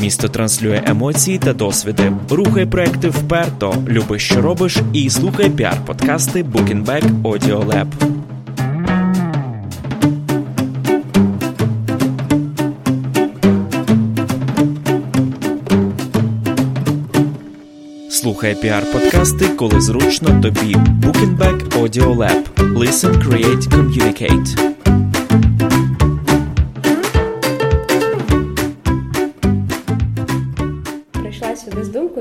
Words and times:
Місто 0.00 0.28
транслює 0.28 0.82
емоції 0.86 1.38
та 1.38 1.52
досвіди. 1.52 2.12
Рухай 2.30 2.66
проекти 2.66 3.08
вперто, 3.08 3.74
люби, 3.88 4.18
що 4.18 4.40
робиш, 4.40 4.78
і 4.92 5.10
слухай 5.10 5.50
піар-подкасти 5.50 6.44
Bookingback 6.52 7.22
Audio 7.22 7.66
Lab. 7.66 7.86
Слухай 18.10 18.54
піар-подкасти, 18.54 19.56
коли 19.56 19.80
зручно 19.80 20.40
тобі. 20.42 20.76
Bookingback 20.76 21.68
Audio 21.80 22.16
Lab. 22.16 22.44
Listen, 22.78 23.28
create, 23.28 23.68
communicate. 23.68 24.69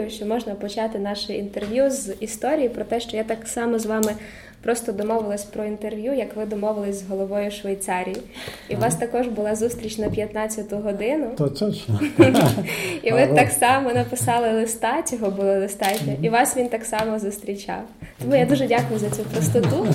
Що 0.09 0.26
можна 0.26 0.55
почати 0.55 0.99
наше 0.99 1.34
інтерв'ю 1.34 1.91
з 1.91 2.13
історії 2.20 2.70
про 2.70 2.84
те, 2.84 3.00
що 3.00 3.17
я 3.17 3.23
так 3.23 3.48
само 3.48 3.80
з 3.80 3.86
вами 3.86 4.16
просто 4.62 4.91
домовилась 4.91 5.44
про 5.44 5.66
інтерв'ю, 5.66 6.13
як 6.13 6.36
ви 6.36 6.45
домовились 6.45 7.00
з 7.00 7.09
головою 7.09 7.52
Швейцарії. 7.52 8.17
І 8.70 8.76
у 8.76 8.80
вас 8.80 8.95
також 8.95 9.27
була 9.27 9.55
зустріч 9.55 9.98
на 9.98 10.08
15-ту 10.08 10.77
годину. 10.77 11.27
То 11.38 11.50
точно. 11.50 12.00
І 13.03 13.12
ви 13.12 13.27
так 13.27 13.52
само 13.52 13.94
написали 13.94 14.53
листа, 14.53 15.02
цього 15.02 15.31
було 15.31 15.59
достатньо, 15.59 16.14
і 16.22 16.30
вас 16.30 16.58
він 16.58 16.70
так 16.70 16.86
само 16.86 17.20
зустрічав. 17.20 17.81
Тому 18.22 18.36
я 18.36 18.45
дуже 18.45 18.67
дякую 18.67 19.00
за 19.00 19.09
цю 19.09 19.23
простоту. 19.23 19.88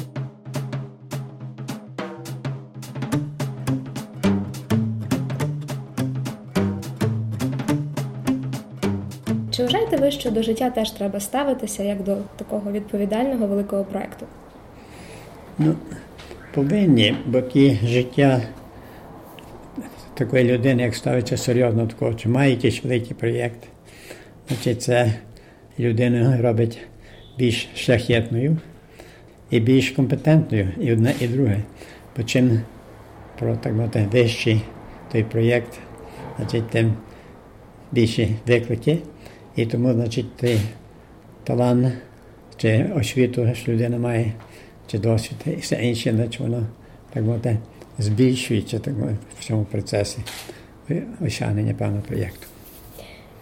Чи 9.56 9.62
вважаєте 9.62 9.96
ви, 9.96 10.10
що 10.10 10.30
до 10.30 10.42
життя 10.42 10.70
теж 10.70 10.90
треба 10.90 11.20
ставитися 11.20 11.82
як 11.82 12.02
до 12.02 12.16
такого 12.36 12.72
відповідального 12.72 13.46
великого 13.46 13.84
проекту? 13.84 14.26
Ну, 15.58 15.74
повинні, 16.54 17.16
бо 17.26 17.40
ті 17.40 17.78
життя 17.84 18.42
такої 20.14 20.44
людини, 20.44 20.82
як 20.82 20.94
ставиться 20.94 21.36
серйозно 21.36 21.86
такого, 21.86 22.14
чи 22.14 22.28
має 22.28 22.50
якийсь 22.50 22.84
великий 22.84 23.16
проєкт, 23.16 23.58
значить 24.48 24.82
це 24.82 25.12
людину 25.78 26.42
робить 26.42 26.78
більш 27.38 27.68
шляхетною 27.76 28.56
і 29.50 29.60
більш 29.60 29.90
компетентною 29.90 30.68
і 30.80 30.92
одне, 30.92 31.14
і 31.20 31.28
друге. 31.28 31.60
Бо 32.16 32.22
чим 32.22 32.60
про 33.38 33.56
так 33.56 33.72
мовити, 33.72 34.08
вищий 34.12 34.62
той 35.12 35.24
проєкт, 35.24 35.78
значить, 36.38 36.70
тим 36.70 36.94
більші 37.92 38.36
виклики. 38.46 38.98
І 39.56 39.66
тому, 39.66 39.92
значить, 39.92 40.36
той 40.36 40.60
талант 41.44 41.92
чи 42.56 42.90
освіту, 42.96 43.48
що 43.54 43.72
людина 43.72 43.98
має, 43.98 44.32
чи 44.86 44.98
досвід, 44.98 45.36
і 45.46 45.50
все 45.56 45.76
інше, 45.76 46.12
значить, 46.16 46.40
воно 46.40 46.66
так 47.12 47.22
мовити, 47.22 47.58
збільшується 47.98 48.78
так 48.78 48.94
мовити, 48.94 49.18
в 49.40 49.44
цьому 49.44 49.64
процесі 49.64 50.18
осягнення 51.20 51.74
певного 51.74 52.02
проєкту. 52.02 52.46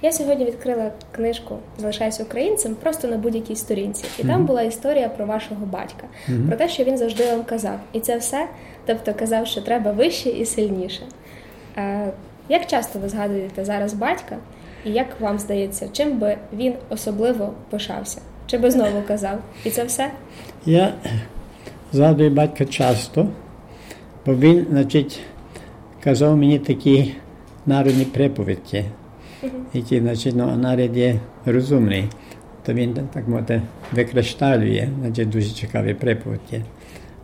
Я 0.02 0.12
сьогодні 0.12 0.44
відкрила 0.44 0.92
книжку 1.12 1.58
Залишайся 1.78 2.22
українцем 2.22 2.74
просто 2.74 3.08
на 3.08 3.16
будь-якій 3.16 3.56
сторінці. 3.56 4.04
І 4.18 4.22
там 4.22 4.46
була 4.46 4.62
історія 4.62 5.08
про 5.08 5.26
вашого 5.26 5.66
батька, 5.66 6.06
про 6.48 6.56
те, 6.56 6.68
що 6.68 6.84
він 6.84 6.98
завжди 6.98 7.26
вам 7.26 7.44
казав. 7.44 7.80
І 7.92 8.00
це 8.00 8.16
все, 8.16 8.48
тобто 8.86 9.14
казав, 9.14 9.46
що 9.46 9.60
треба 9.60 9.92
вище 9.92 10.30
і 10.30 10.46
сильніше. 10.46 11.02
Е, 11.76 12.12
Як 12.48 12.66
часто 12.66 12.98
ви 12.98 13.08
згадуєте 13.08 13.64
зараз 13.64 13.94
батька, 13.94 14.36
і 14.84 14.90
як 14.90 15.20
вам 15.20 15.38
здається, 15.38 15.88
чим 15.92 16.18
би 16.18 16.36
він 16.52 16.74
особливо 16.90 17.52
пишався? 17.70 18.20
Чи 18.46 18.58
би 18.58 18.70
знову 18.70 19.02
казав? 19.08 19.38
І 19.64 19.70
це 19.70 19.84
все? 19.84 20.10
Я 20.66 20.94
згадую 21.92 22.30
батька 22.30 22.64
часто, 22.64 23.28
бо 24.26 24.34
він, 24.34 24.66
значить, 24.70 25.20
казав 26.04 26.36
мені 26.36 26.58
такі 26.58 27.14
народні 27.66 28.04
приповідки, 28.04 28.84
які, 29.72 30.00
значить, 30.00 30.34
ну, 30.36 30.50
а 30.52 30.56
народ 30.56 30.96
є 30.96 31.20
розумний, 31.46 32.08
то 32.66 32.72
він, 32.72 32.94
так 33.14 33.28
мовити, 33.28 33.62
викришталює, 33.92 34.88
значить, 35.00 35.28
дуже 35.28 35.50
цікаві 35.50 35.94
приповідки. 35.94 36.62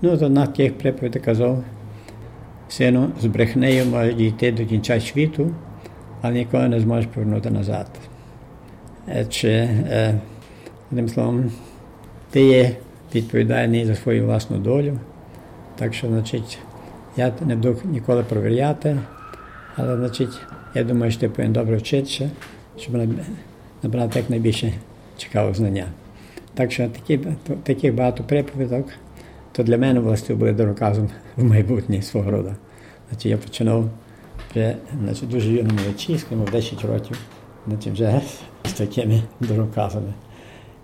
Ну, 0.03 0.19
то 0.19 0.28
на 0.28 0.47
тих 0.47 0.78
приповідей 0.78 1.22
казав, 1.22 1.65
сину, 2.69 3.11
з 3.21 3.27
брехнею 3.27 3.87
можеш 3.87 4.15
дійти 4.15 4.53
до 4.53 4.66
кінця 4.66 5.00
світу, 5.00 5.55
але 6.23 6.34
ніколи 6.34 6.69
не 6.69 6.81
зможеш 6.81 7.06
повернути 7.15 7.51
назад. 7.51 7.87
Е, 9.09 10.21
одним 10.91 11.09
словом, 11.09 11.51
ти 12.31 12.41
є 12.41 12.77
відповідальний 13.15 13.84
за 13.84 13.95
свою 13.95 14.25
власну 14.25 14.59
долю. 14.59 14.99
Так 15.77 15.95
що, 15.95 16.06
значить, 16.06 16.59
я 17.17 17.33
не 17.47 17.56
буду 17.56 17.77
ніколи 17.84 18.23
провіряти, 18.23 18.99
але, 19.77 19.97
значить, 19.97 20.41
я 20.75 20.84
думаю, 20.84 21.12
що 21.12 21.21
ти 21.21 21.29
повинен 21.29 21.53
добре 21.53 21.77
вчитися, 21.77 22.31
щоб 22.79 22.95
набрати 23.83 24.19
як 24.19 24.31
найбільше 24.31 24.73
цікавого 25.17 25.55
знання. 25.55 25.85
Так 26.55 26.73
що 26.73 26.89
такі, 26.89 27.21
таких 27.62 27.95
багато 27.95 28.25
приповідок, 28.25 28.87
то 29.53 29.62
для 29.62 29.79
мене 29.79 30.00
власне 30.00 30.35
буде 30.35 30.53
дороказом 30.53 31.11
в 31.37 31.45
майбутнє 31.45 32.03
свого 32.03 32.31
роду. 32.31 32.55
Значить, 33.09 33.27
я 33.27 33.37
починав 33.37 33.91
вже 34.58 34.76
значить, 35.04 35.28
дуже 35.28 35.52
юному 35.52 35.78
вичісками, 35.86 36.44
в 36.44 36.50
10 36.50 36.84
років, 36.84 37.19
значить, 37.66 37.92
вже 37.92 38.20
з 38.64 38.72
такими 38.72 39.22
дороказами. 39.41 40.12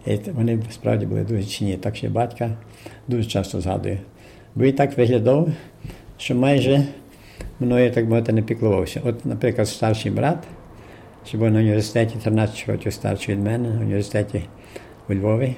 І 0.07 0.17
вони 0.33 0.59
справді 0.71 1.07
були 1.07 1.25
дуже 1.25 1.45
чинні. 1.45 1.77
Так 1.77 1.97
що 1.97 2.11
батька 2.11 2.51
дуже 3.09 3.25
часто 3.25 3.61
згадую. 3.61 3.99
Бо 4.55 4.65
він 4.65 4.73
так 4.73 4.99
виглядав, 4.99 5.49
що 6.17 6.35
майже 6.35 6.85
мною, 7.61 7.91
так 7.91 8.05
мовити, 8.05 8.33
не 8.33 8.43
піклувався. 8.43 9.01
От, 9.05 9.27
наприклад, 9.27 9.69
старший 9.69 10.13
брат, 10.13 10.39
що 11.27 11.39
був 11.39 11.51
на 11.51 11.59
університеті 11.59 12.19
13 12.23 12.69
років 12.69 12.93
старший 12.93 13.35
від 13.35 13.45
мене, 13.45 13.71
на 13.71 13.81
університеті 13.81 14.43
у 15.09 15.15
Львові, 15.15 15.57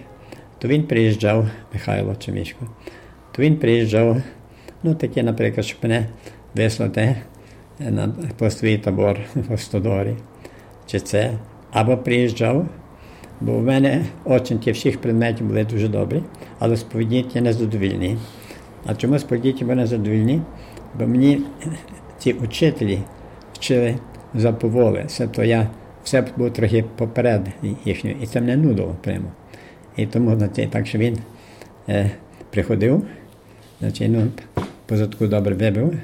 то 0.58 0.68
він 0.68 0.82
приїжджав, 0.82 1.48
Михайло 1.72 2.16
Чемішко, 2.16 2.66
то 3.32 3.42
він 3.42 3.56
приїжджав, 3.56 4.22
ну 4.82 4.94
таке, 4.94 5.22
наприклад, 5.22 5.66
щоб 5.66 5.78
мене 5.82 6.06
вислати 6.54 7.16
в 9.50 9.58
Стодорі, 9.58 10.16
чи 10.86 11.00
це, 11.00 11.32
або 11.72 11.96
приїжджав. 11.96 12.66
Бо 13.40 13.58
в 13.58 13.62
мене 13.62 14.04
оцінки 14.24 14.72
всіх 14.72 15.00
предметів 15.00 15.46
були 15.46 15.64
дуже 15.64 15.88
добрі, 15.88 16.22
але 16.58 16.76
сповідніті 16.76 17.40
незадовільні. 17.40 18.18
А 18.86 18.94
чому 18.94 19.18
сповідніті 19.18 19.64
були 19.64 19.76
незадовільні? 19.76 20.42
Бо 20.98 21.06
мені 21.06 21.40
ці 22.18 22.32
учителі 22.32 22.98
вчили 23.52 23.98
за 24.34 24.52
поволи. 24.52 25.06
Тобто 25.18 25.44
я 25.44 25.68
все 26.04 26.24
був 26.36 26.52
трохи 26.52 26.84
поперед 26.96 27.48
їхнього, 27.84 28.16
і 28.22 28.26
це 28.26 28.40
мене 28.40 28.56
нудило 28.56 28.96
прямо. 29.02 29.32
І 29.96 30.06
тому 30.06 30.36
значить, 30.36 30.70
так, 30.70 30.86
що 30.86 30.98
він 30.98 31.18
е, 31.88 32.10
приходив, 32.50 33.02
значить, 33.80 34.10
ну, 34.10 34.28
позадку 34.86 35.26
добре 35.26 35.54
вибив, 35.54 35.94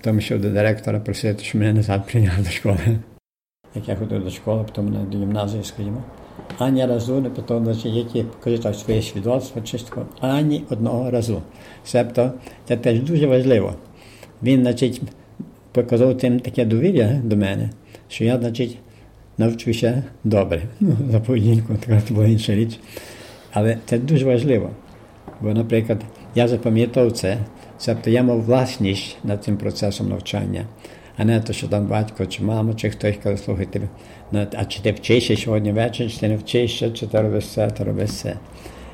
потім 0.00 0.18
йшов 0.18 0.40
до 0.40 0.50
директора 0.50 1.00
просити, 1.00 1.44
щоб 1.44 1.60
мене 1.60 1.72
назад 1.72 2.06
прийняли 2.06 2.38
до 2.44 2.50
школи. 2.50 2.98
Як 3.74 3.88
я 3.88 3.96
ходив 3.96 4.24
до 4.24 4.30
школи, 4.30 4.64
потім 4.64 5.06
до 5.10 5.18
гімназії, 5.18 5.64
скажімо. 5.64 6.02
Ані 6.58 6.86
разу 6.86 7.20
не 7.20 7.30
питав, 7.30 7.64
значить, 7.64 7.94
які 7.94 8.22
покажуть 8.22 8.78
своє 8.78 9.02
свідоцтво, 9.02 9.62
чисто, 9.62 10.06
ані 10.20 10.64
одного 10.70 11.10
разу. 11.10 11.42
Себто 11.84 12.32
це 12.68 12.76
теж 12.76 13.00
дуже 13.00 13.26
важливо. 13.26 13.74
Він, 14.42 14.62
значить, 14.62 15.02
показав 15.72 16.18
тим 16.18 16.40
таке 16.40 16.64
довір'я 16.64 17.20
до 17.24 17.36
мене, 17.36 17.70
що 18.08 18.24
я, 18.24 18.38
значить, 18.38 18.78
навчуся 19.38 20.04
добре. 20.24 20.62
Ну, 20.80 20.96
за 21.10 21.20
поведінку, 21.20 21.74
така 21.86 22.00
це 22.00 22.14
була 22.14 22.26
інша 22.26 22.54
річ. 22.54 22.78
Але 23.52 23.78
це 23.86 23.98
дуже 23.98 24.26
важливо. 24.26 24.70
Бо, 25.40 25.54
наприклад, 25.54 26.00
я 26.34 26.48
запам'ятав 26.48 27.12
це, 27.12 27.38
себто 27.80 28.10
я 28.10 28.22
мав 28.22 28.42
власність 28.42 29.16
над 29.24 29.44
цим 29.44 29.56
процесом 29.56 30.08
навчання 30.08 30.66
а 31.20 31.24
не 31.24 31.40
то, 31.40 31.52
що 31.52 31.68
там 31.68 31.86
батько 31.86 32.26
чи 32.26 32.42
мама, 32.42 32.74
чи 32.74 32.90
хтось 32.90 33.16
каже, 33.22 33.36
слухайте, 33.36 33.88
а 34.32 34.64
чи 34.64 34.82
ти 34.82 34.92
вчишся 34.92 35.36
сьогодні 35.36 35.72
ввечері, 35.72 36.08
чи 36.08 36.18
ти 36.18 36.28
не 36.28 36.36
вчишся, 36.36 36.90
чи 36.90 37.06
ти 37.06 37.20
робиш 37.20 37.46
це, 37.46 37.70
ти 37.70 37.84
робиш 37.84 38.10
це. 38.10 38.36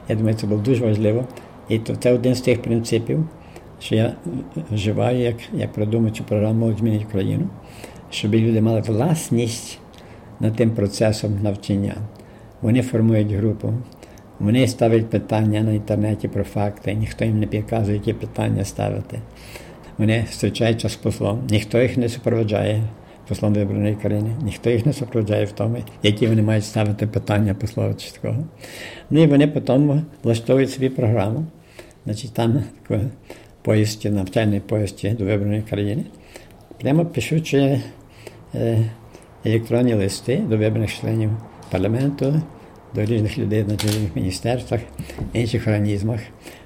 Я 0.09 0.17
думаю, 0.17 0.37
це 0.37 0.47
було 0.47 0.61
дуже 0.61 0.85
важливо. 0.85 1.25
І 1.69 1.79
то 1.79 1.97
це 1.97 2.13
один 2.13 2.35
з 2.35 2.41
тих 2.41 2.63
принципів, 2.63 3.29
що 3.81 3.95
я 3.95 4.13
вживаю, 4.71 5.19
як 5.19 5.37
як 5.55 5.73
продумуючи 5.73 6.23
програму 6.23 6.55
«Молодь 6.61 6.79
змінить 6.79 7.05
Україну, 7.05 7.49
щоб 8.11 8.35
люди 8.35 8.61
мали 8.61 8.81
власність 8.81 9.79
над 10.41 10.57
тим 10.57 10.71
процесом 10.71 11.43
навчання. 11.43 11.95
Вони 12.63 12.83
формують 12.83 13.33
групу, 13.33 13.75
вони 14.41 14.69
ставлять 14.69 15.11
питання 15.11 15.61
на 15.61 15.73
інтернеті 15.73 16.29
про 16.29 16.45
факти, 16.45 16.95
ніхто 16.95 17.25
їм 17.25 17.41
не 17.41 17.47
підказує, 17.47 17.97
які 17.97 18.13
питання 18.13 18.65
ставити. 18.65 19.19
Вони 19.99 20.25
зустрічаються 20.29 20.89
з 20.89 20.97
послом, 20.97 21.47
ніхто 21.51 21.83
їх 21.83 21.97
не 21.97 22.09
супроводжає 22.09 22.83
послом 23.29 23.55
вибраної 23.55 23.95
країни. 23.95 24.31
Ніхто 24.43 24.71
їх 24.71 24.87
не 24.87 24.93
супроводжає 24.93 25.45
в 25.45 25.53
тому, 25.53 25.77
які 26.03 26.27
вони 26.27 26.43
мають 26.43 26.65
ставити 26.65 27.07
питання 27.07 27.55
послова 27.55 27.95
чи 27.95 28.11
такого. 28.11 28.45
Ну 29.11 29.23
і 29.23 29.27
вони 29.27 29.47
потім 29.47 30.03
влаштовують 30.23 30.71
собі 30.71 30.89
програму. 30.89 31.47
Значить, 32.05 32.35
там 32.35 32.65
поїзді, 33.63 34.11
навчальний 34.11 34.61
поїзді 34.61 35.11
до 35.11 35.25
вибраної 35.25 35.63
країни. 35.63 36.05
Прямо 36.81 37.07
пишучи 37.07 37.81
електронні 39.45 39.95
листи 39.95 40.37
до 40.37 40.57
вибраних 40.57 41.01
членів 41.01 41.31
парламенту, 41.71 42.43
до 42.95 43.05
різних 43.05 43.39
людей 43.39 43.65
на 43.65 43.75
різних 43.75 44.17
міністерствах, 44.17 44.81
інших 45.33 45.67
організмах. 45.67 46.21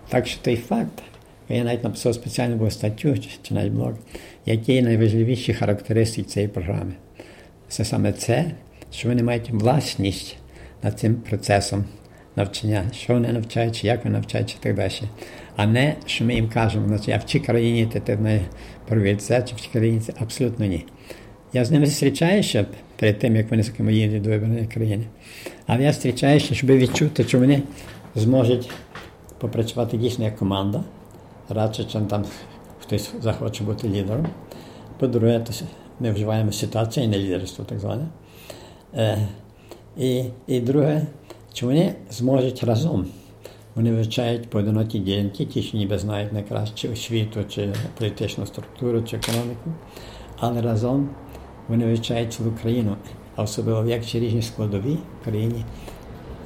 Так 0.08 0.26
що 0.26 0.40
той 0.43 0.56
факт, 0.56 1.02
я 1.49 1.64
навіть 1.64 1.84
написав 1.84 2.14
спеціальну 2.14 2.56
був 2.56 2.72
статтю 2.72 3.19
чи 3.43 3.55
навіть 3.55 3.72
блог, 3.72 3.93
які 4.46 4.82
найважливіші 4.82 5.55
характеристики 5.55 6.28
цієї 6.28 6.49
програми. 6.49 6.93
Це 7.69 7.84
саме 7.84 8.12
це, 8.12 8.44
що 8.93 9.08
вони 9.08 9.22
мають 9.22 9.50
власність 9.50 10.37
над 10.82 10.99
цим 10.99 11.14
процесом 11.14 11.84
навчання, 12.37 12.84
що 12.93 13.12
вони 13.12 13.32
навчають, 13.32 13.84
як 13.84 14.05
вони 14.05 14.17
навчають, 14.17 14.56
і 14.61 14.62
так 14.62 14.76
далі. 14.76 14.93
А 15.56 15.67
не, 15.67 15.94
що 16.06 16.25
ми 16.25 16.34
їм 16.34 16.49
кажемо, 16.49 16.88
значить, 16.88 17.14
а 17.14 17.19
в 17.19 17.22
цій 17.22 17.40
країні 17.40 17.87
ти, 17.87 18.00
ти 18.00 18.17
не 18.17 18.40
провів 18.88 19.17
це, 19.17 19.43
чи 19.43 19.55
в 19.55 19.61
цій 19.61 19.69
країні 19.72 20.00
це 20.00 20.12
абсолютно 20.19 20.67
ні. 20.67 20.84
Я 21.52 21.64
з 21.64 21.70
ними 21.70 21.87
зустрічаюся 21.87 22.67
перед 23.00 23.19
тим, 23.19 23.37
як 23.37 23.50
вони 23.50 23.62
з 23.62 23.69
ким 23.69 23.91
їдуть 23.91 24.23
до 24.23 24.31
вибраної 24.31 24.67
країни. 24.67 25.05
Але 25.67 25.82
я 25.82 25.93
зустрічаюся, 25.93 26.55
щоб 26.55 26.70
відчути, 26.70 27.25
що 27.25 27.38
вони 27.38 27.62
зможуть 28.14 28.70
попрацювати 29.38 29.97
дійсно 29.97 30.25
як 30.25 30.37
команда, 30.37 30.85
радше, 31.49 31.85
чим 31.85 32.06
там 32.06 32.25
хтось 32.81 33.12
захоче 33.20 33.64
бути 33.64 33.88
лідером. 33.88 34.26
По-друге, 34.99 35.44
ми 36.00 36.12
вживаємо 36.12 36.52
ситуацію, 36.52 37.08
не 37.08 37.19
лідерство 37.19 37.64
так 37.64 37.79
зване. 37.79 38.06
Е, 38.94 39.29
і, 39.96 40.25
і 40.46 40.61
друге, 40.61 41.06
чи 41.53 41.67
вони 41.67 41.94
зможуть 42.11 42.64
разом. 42.64 43.06
Вони 43.75 43.93
вивчають 43.93 44.50
поодинокі 44.50 44.99
ділянки, 44.99 45.44
ті, 45.44 45.62
що 45.62 45.79
ніби 45.79 45.99
знають 45.99 46.32
найкраще 46.32 46.88
освіту, 46.88 47.44
чи 47.49 47.73
політичну 47.99 48.46
структуру, 48.46 49.03
чи 49.03 49.17
економіку, 49.17 49.73
але 50.38 50.62
разом 50.62 51.08
вони 51.70 51.87
вивчають 51.87 52.32
цілу 52.32 52.52
країну, 52.62 52.96
а 53.37 53.43
особливо 53.43 53.88
як 53.88 54.05
ці 54.06 54.20
різні 54.20 54.43
складові 54.43 54.99
в 55.20 55.25
країні, 55.25 55.64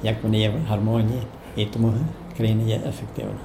як 0.03 0.15
вони 0.23 0.39
є 0.39 0.49
в 0.49 0.69
гармонії, 0.69 1.21
і 1.57 1.65
тому 1.65 1.93
країна 2.37 2.63
є 2.63 2.75
ефективна. 2.75 3.35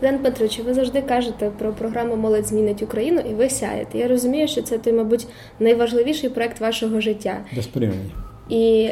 Ден 0.00 0.18
Петрович, 0.18 0.58
ви 0.58 0.74
завжди 0.74 1.02
кажете 1.02 1.50
про 1.58 1.72
програму 1.72 2.16
Молодь 2.16 2.46
змінить 2.46 2.82
Україну 2.82 3.20
і 3.30 3.34
ви 3.34 3.50
сяєте. 3.50 3.98
Я 3.98 4.08
розумію, 4.08 4.48
що 4.48 4.62
це 4.62 4.78
той, 4.78 4.92
мабуть, 4.92 5.26
найважливіший 5.60 6.30
проект 6.30 6.60
вашого 6.60 7.00
життя. 7.00 7.36
Без 7.56 7.66
порівняння. 7.66 8.10
І 8.48 8.90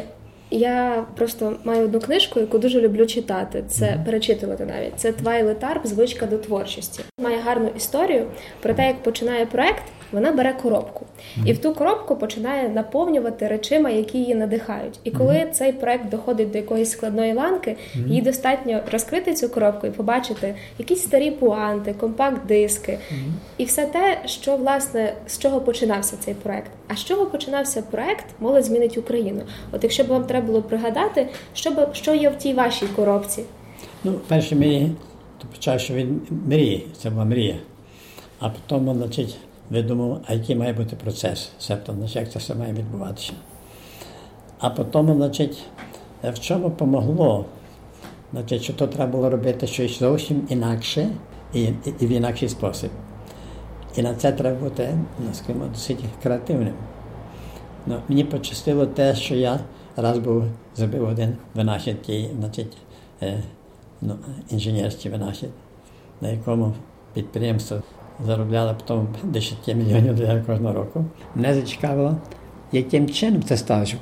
я 0.51 1.05
просто 1.15 1.55
маю 1.63 1.85
одну 1.85 1.99
книжку, 1.99 2.39
яку 2.39 2.57
дуже 2.57 2.81
люблю 2.81 3.05
читати. 3.05 3.63
Це 3.67 3.85
mm-hmm. 3.85 4.05
перечитувати 4.05 4.65
навіть. 4.65 4.93
Це 4.95 5.11
Твайле 5.11 5.53
Тарп 5.53 5.87
Звичка 5.87 6.25
до 6.25 6.37
творчості. 6.37 7.03
Має 7.21 7.37
гарну 7.39 7.69
історію 7.77 8.25
про 8.61 8.73
те, 8.73 8.87
як 8.87 9.03
починає 9.03 9.45
проект. 9.45 9.83
Вона 10.11 10.31
бере 10.31 10.53
коробку 10.63 11.05
і 11.45 11.53
в 11.53 11.57
ту 11.57 11.73
коробку 11.73 12.15
починає 12.15 12.69
наповнювати 12.69 13.47
речима, 13.47 13.89
які 13.89 14.17
її 14.17 14.35
надихають. 14.35 14.99
І 15.03 15.11
коли 15.11 15.47
цей 15.51 15.73
проект 15.73 16.09
доходить 16.09 16.51
до 16.51 16.57
якоїсь 16.57 16.91
складної 16.91 17.33
ланки, 17.33 17.77
їй 18.07 18.21
достатньо 18.21 18.79
розкрити 18.91 19.33
цю 19.33 19.49
коробку 19.49 19.87
і 19.87 19.91
побачити 19.91 20.55
якісь 20.77 21.01
старі 21.01 21.31
пуанти, 21.31 21.95
компакт-диски 21.99 22.97
і 23.57 23.65
все 23.65 23.85
те, 23.85 24.17
що 24.25 24.55
власне 24.57 25.13
з 25.27 25.39
чого 25.39 25.61
починався 25.61 26.17
цей 26.19 26.33
проект. 26.33 26.71
А 26.87 26.95
з 26.95 27.05
чого 27.05 27.25
починався 27.25 27.81
проект 27.81 28.25
Молодь 28.39 28.65
змінить 28.65 28.97
Україну? 28.97 29.41
От 29.71 29.83
якщо 29.83 30.03
б 30.03 30.07
вам 30.07 30.23
треба 30.23 30.47
було 30.47 30.61
пригадати, 30.61 31.27
що 31.53 31.71
б 31.71 31.87
що 31.93 32.13
є 32.13 32.29
в 32.29 32.35
тій 32.35 32.53
вашій 32.53 32.87
коробці? 32.87 33.43
Ну, 34.03 34.13
перше 34.27 34.55
мрії, 34.55 34.91
то 35.37 35.47
почав, 35.47 35.79
що 35.79 35.93
від 35.93 36.07
мрії, 36.47 36.87
це 37.01 37.09
була 37.09 37.25
мрія. 37.25 37.55
А 38.39 38.49
потім, 38.49 38.93
значить, 38.93 39.37
видумав, 39.69 40.21
а 40.27 40.33
який 40.33 40.55
має 40.55 40.73
бути 40.73 40.95
процес, 40.95 41.51
себто, 41.59 41.93
значить, 41.93 42.15
як 42.15 42.31
це 42.31 42.39
все 42.39 42.55
має 42.55 42.73
відбуватися. 42.73 43.33
А 44.59 44.69
потім, 44.69 45.15
значить, 45.15 45.63
в 46.23 46.39
чому 46.39 46.71
помогло, 46.71 47.45
значить, 48.31 48.61
що 48.63 48.73
то 48.73 48.87
треба 48.87 49.11
було 49.11 49.29
робити 49.29 49.67
щось 49.67 49.99
зовсім 49.99 50.47
інакше 50.49 51.09
і, 51.53 51.63
і, 51.63 51.73
і 51.99 52.05
в 52.05 52.09
інакший 52.09 52.49
спосіб. 52.49 52.89
І 53.95 54.01
на 54.01 54.15
це 54.15 54.31
треба 54.31 54.59
бути, 54.59 54.97
ну, 55.19 55.33
скажімо, 55.33 55.65
досить 55.73 55.99
креативним. 56.23 56.73
Ну, 57.85 57.95
Мені 58.09 58.23
пощастило 58.23 58.85
те, 58.85 59.15
що 59.15 59.35
я 59.35 59.59
раз 59.95 60.17
був 60.17 60.43
зробив 60.75 61.07
один 61.07 61.37
винахід, 61.55 61.97
значить, 62.39 62.77
е, 63.21 63.43
ну, 64.01 64.15
інженерський 64.49 65.11
винахід, 65.11 65.49
на 66.21 66.29
якому 66.29 66.73
підприємство 67.13 67.81
заробляло 68.25 68.75
потім 68.87 69.07
10 69.23 69.67
мільйонів 69.67 70.15
доларів 70.15 70.45
кожного 70.45 70.73
року. 70.73 71.05
Мене 71.35 71.53
зацікавило, 71.53 72.17
яким 72.71 73.09
чином 73.09 73.43
це 73.43 73.57
сталося, 73.57 73.95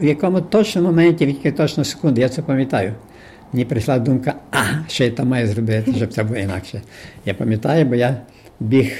в 0.00 0.04
якому 0.04 0.40
точному 0.40 0.88
моменті, 0.88 1.26
в 1.26 1.28
якій 1.28 1.52
точно 1.52 1.84
секунди, 1.84 2.20
я 2.20 2.28
це 2.28 2.42
пам'ятаю. 2.42 2.94
Мені 3.52 3.64
прийшла 3.64 3.98
думка, 3.98 4.34
а, 4.52 4.62
що 4.88 5.04
я 5.04 5.10
там 5.10 5.28
маю 5.28 5.46
зробити, 5.46 5.94
щоб 5.96 6.12
це 6.12 6.24
було 6.24 6.38
інакше. 6.38 6.82
Я 7.24 7.34
пам'ятаю, 7.34 7.84
бо 7.84 7.94
я 7.94 8.16
біг 8.60 8.92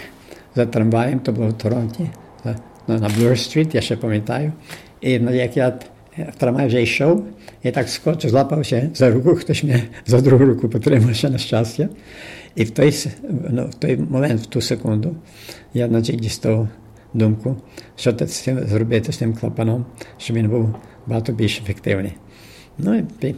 за 0.55 0.67
трамваєм, 0.67 1.19
то 1.19 1.33
було 1.33 1.49
в 1.49 1.53
Торонті, 1.53 2.11
ну, 2.89 2.99
на 2.99 3.09
Блюр 3.19 3.39
Стріт, 3.39 3.75
я 3.75 3.81
ще 3.81 3.97
пам'ятаю. 3.97 4.53
І 5.01 5.19
ну, 5.19 5.35
як 5.35 5.57
я 5.57 5.79
в 6.19 6.35
трамвай 6.39 6.67
вже 6.67 6.83
йшов, 6.83 7.27
я 7.63 7.73
так 7.73 7.89
скочу, 7.89 8.29
злапався 8.29 8.91
за 8.95 9.11
руку, 9.11 9.35
хтось 9.35 9.65
мене 9.65 9.83
за 10.07 10.21
другу 10.21 10.45
руку 10.45 10.69
потримав 10.69 11.15
ще 11.15 11.31
на 11.31 11.39
щастя. 11.39 11.89
І 12.59 12.65
в 12.65 12.71
той 12.71 12.95
ну, 13.51 13.67
в 13.67 13.75
той 13.75 13.97
момент, 13.97 14.41
в 14.41 14.47
ту 14.47 14.61
секунду, 14.61 15.17
я 15.75 15.89
значить, 15.89 16.21
дістав 16.21 16.69
думку, 17.15 17.57
що 17.97 18.13
це 18.13 18.67
зробити 18.67 19.13
з 19.13 19.19
тим 19.19 19.35
клапаном, 19.35 19.87
щоб 20.19 20.37
він 20.37 20.49
був 20.49 20.75
багато 21.07 21.33
більш 21.33 21.59
ефективний. 21.59 22.13
Ну 22.79 23.05
і 23.23 23.35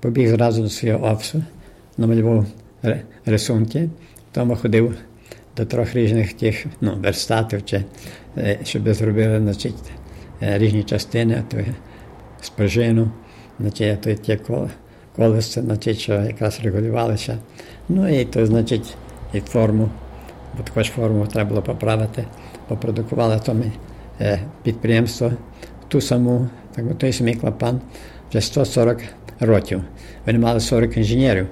побіг 0.00 0.28
зразу 0.28 0.62
до 0.62 0.68
свого 0.68 1.12
офісу, 1.12 1.44
намалював 1.98 2.46
рисунки, 3.26 3.90
тому 4.32 4.56
ходив 4.56 4.94
до 5.56 5.64
трьох 5.64 5.94
різних 5.94 6.32
тих 6.32 6.66
ну, 6.80 6.94
верстатів, 6.96 7.64
чи, 7.64 7.84
е, 8.36 8.58
щоб 8.64 8.94
зробили 8.94 9.38
значить, 9.38 9.92
е, 10.42 10.58
різні 10.58 10.82
частини, 10.82 11.44
то 11.48 11.56
спружину, 12.40 13.10
значить, 13.60 14.00
то 14.00 14.14
ті 14.14 14.38
значить, 15.44 15.98
що 15.98 16.12
якраз 16.12 16.60
регулювалися. 16.62 17.38
Ну 17.92 18.20
і 18.20 18.24
то, 18.24 18.46
значить, 18.46 18.94
і 19.34 19.40
форму, 19.40 19.88
бо 20.56 20.62
також 20.62 20.90
форму 20.90 21.26
треба 21.26 21.48
було 21.48 21.62
поправити, 21.62 22.24
попродукували 22.68 23.40
то 23.44 23.54
ми 23.54 23.72
е, 24.20 24.40
підприємство 24.62 25.32
ту 25.88 26.00
саму, 26.00 26.48
так 26.74 26.98
той 26.98 27.12
самий 27.12 27.34
клапан 27.34 27.80
вже 28.30 28.40
140 28.40 28.98
років. 29.40 29.82
Вони 30.26 30.38
мали 30.38 30.60
40 30.60 30.96
інженерів. 30.96 31.46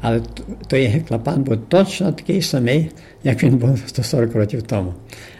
Але 0.00 0.20
той 0.66 1.00
клапан 1.08 1.42
був 1.42 1.56
точно 1.68 2.12
такий 2.12 2.42
самий, 2.42 2.90
як 3.24 3.42
він 3.42 3.56
був 3.56 3.78
140 3.86 4.34
років 4.34 4.62
тому. 4.62 4.94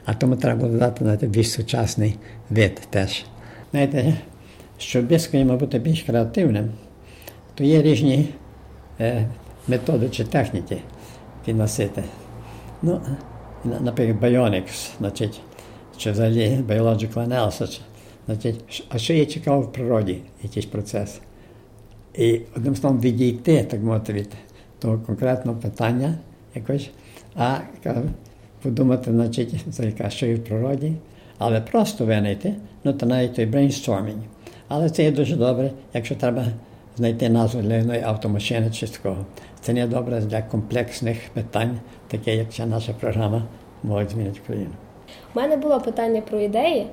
А 0.05 0.15
тому 0.15 0.37
треба 0.37 0.61
було 0.61 0.79
дати 0.79 1.05
знаєте, 1.05 1.27
більш 1.27 1.51
сучасний 1.51 2.17
вид 2.51 2.81
теж. 2.91 3.25
Знаєте, 3.71 4.15
щоб 4.79 5.21
скажімо, 5.21 5.57
бути 5.57 5.79
більш 5.79 6.03
креативним, 6.03 6.71
то 7.55 7.65
є 7.65 7.83
різні 7.83 8.29
е, 9.01 9.29
методи 9.69 10.09
чи 10.09 10.25
техніки 10.25 10.79
підносити. 11.45 12.05
Ну, 12.83 13.01
Наприклад, 13.81 14.23
bionics, 14.23 14.91
значить, 14.99 15.41
чи 15.97 16.11
взагалі 16.11 16.65
biological 16.69 17.29
analysis, 17.29 17.81
значить, 18.27 18.85
а 18.89 18.99
що 18.99 19.15
є 19.15 19.27
цікаво 19.27 19.61
в 19.61 19.73
природі, 19.73 20.23
якийсь 20.43 20.67
процес. 20.67 21.21
І 22.15 22.41
одним 22.57 22.77
словом 22.77 23.01
відійти, 23.01 23.65
так 23.65 23.83
мовити, 23.83 24.13
від 24.13 24.29
того 24.79 24.99
конкретного 24.99 25.59
питання 25.59 26.15
якось, 26.55 26.91
а 27.35 27.59
подумати, 28.63 29.11
значить, 29.11 29.55
що 30.09 30.27
є 30.27 30.35
в 30.35 30.45
природі, 30.45 30.93
але 31.39 31.61
просто 31.61 32.07
винайти, 32.07 32.55
ну 32.85 32.93
то 32.93 33.07
навіть 33.07 33.35
той 33.35 33.47
брейнстормінг. 33.47 34.23
Але 34.69 34.91
це 34.91 35.05
є 35.05 35.11
дуже 35.11 35.37
добре, 35.37 35.71
якщо 35.95 36.15
треба 36.15 36.47
знайти 36.97 37.29
назву 37.29 37.63
для 37.63 37.79
одної 37.79 38.03
автомашини 38.03 38.71
чи 38.71 38.87
такого. 38.87 39.17
Це 39.61 39.73
не 39.73 39.87
добре 39.87 40.21
для 40.21 40.43
комплексних 40.43 41.19
питань, 41.33 41.79
таке 42.09 42.37
як 42.37 42.53
ця 42.53 42.67
наша 42.67 42.93
програма 42.93 43.43
«Молодь 43.83 44.11
змінить 44.11 44.41
Україну. 44.45 44.71
У 45.35 45.41
мене 45.41 45.57
було 45.57 45.81
питання 45.81 46.21
про 46.21 46.41
ідеї. 46.41 46.87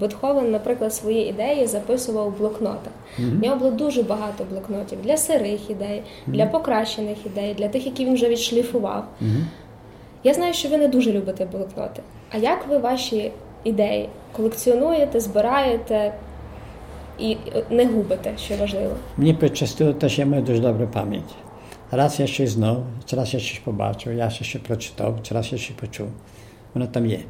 Бетховен, 0.00 0.50
наприклад, 0.50 0.94
свої 0.94 1.28
ідеї 1.28 1.66
записував 1.66 2.30
в 2.30 2.38
блокнотах. 2.38 2.92
Mm-hmm. 3.18 3.38
У 3.38 3.44
нього 3.44 3.56
було 3.56 3.70
дуже 3.70 4.02
багато 4.02 4.44
блокнотів 4.50 4.98
для 5.02 5.16
сирих 5.16 5.70
ідей, 5.70 6.02
mm-hmm. 6.02 6.32
для 6.32 6.46
покращених 6.46 7.26
ідей, 7.26 7.54
для 7.54 7.68
тих, 7.68 7.86
які 7.86 8.04
він 8.04 8.14
вже 8.14 8.28
відшліфував. 8.28 9.04
Mm-hmm. 9.22 9.44
Я 10.24 10.34
знаю, 10.34 10.54
що 10.54 10.68
ви 10.68 10.78
не 10.78 10.88
дуже 10.88 11.12
любите 11.12 11.44
блокноти. 11.44 12.02
А 12.30 12.36
як 12.36 12.68
ви 12.68 12.78
ваші 12.78 13.32
ідеї 13.64 14.08
колекціонуєте, 14.32 15.20
збираєте 15.20 16.14
і 17.18 17.36
не 17.70 17.86
губите, 17.86 18.32
що 18.38 18.56
важливо. 18.56 18.96
Мені 19.16 19.34
пощастило 19.34 19.92
те, 19.92 20.08
що 20.08 20.22
я 20.22 20.26
маю 20.26 20.42
дуже 20.42 20.60
добру 20.60 20.88
пам'ять. 20.88 21.34
Раз 21.90 22.20
я 22.20 22.26
щось 22.26 22.50
знав, 22.50 22.84
раз 23.12 23.34
я 23.34 23.40
щось 23.40 23.60
побачив, 23.64 24.14
я 24.14 24.30
щось 24.30 24.56
прочитав, 24.66 25.18
чи 25.22 25.34
раз 25.34 25.52
я 25.52 25.58
щось 25.58 25.76
почув. 25.76 26.08
Воно 26.74 26.86
там 26.86 27.06
є. 27.06 27.20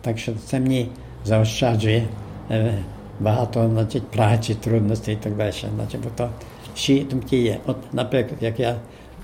Так 0.00 0.18
що 0.18 0.32
це 0.46 0.60
мені 0.60 0.88
заощаджує 1.24 2.08
е, 2.50 2.78
багато 3.20 3.68
значить, 3.68 4.02
праці, 4.02 4.54
трудностей 4.54 5.14
і 5.14 5.18
так 5.18 5.36
далі. 5.36 5.52
Значить, 5.76 6.00
бо 6.00 6.10
то 6.16 6.28
всі 6.74 7.00
думки 7.00 7.36
є. 7.36 7.58
От, 7.66 7.76
наприклад, 7.92 8.42
як 8.42 8.60
я 8.60 8.76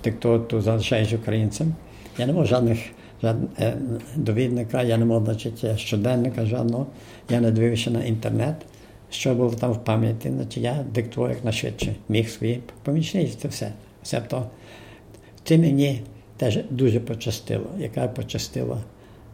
диктату 0.05 0.61
залишаюсь 0.61 1.13
українцем, 1.13 1.75
я 2.19 2.27
не 2.27 2.33
мав 2.33 2.47
жодних 2.47 2.79
жодних 3.23 3.51
е, 3.61 3.75
довідника, 4.17 4.83
я 4.83 4.97
не 4.97 5.05
мав 5.05 5.25
значить, 5.25 5.79
щоденника 5.79 6.47
жодного, 6.47 6.87
я 7.31 7.41
не 7.41 7.51
дивився 7.51 7.91
на 7.91 8.05
інтернет. 8.05 8.55
Що 9.11 9.35
було 9.35 9.51
там 9.51 9.73
в 9.73 9.85
пам'яті, 9.85 10.31
значить 10.31 10.63
я 10.63 10.85
диктував 10.95 11.31
як 11.31 11.45
найшвидше, 11.45 11.95
міг 12.09 12.31
свої 12.31 12.63
помічниці, 12.83 13.37
це 13.43 13.49
все. 13.49 13.73
Все 14.03 14.21
то. 14.21 14.47
Це 15.45 15.59
мені 15.59 16.03
теж 16.37 16.59
дуже 16.71 17.01
пощастило. 17.01 17.67
Яка 17.79 18.09
пощастило, 18.09 18.79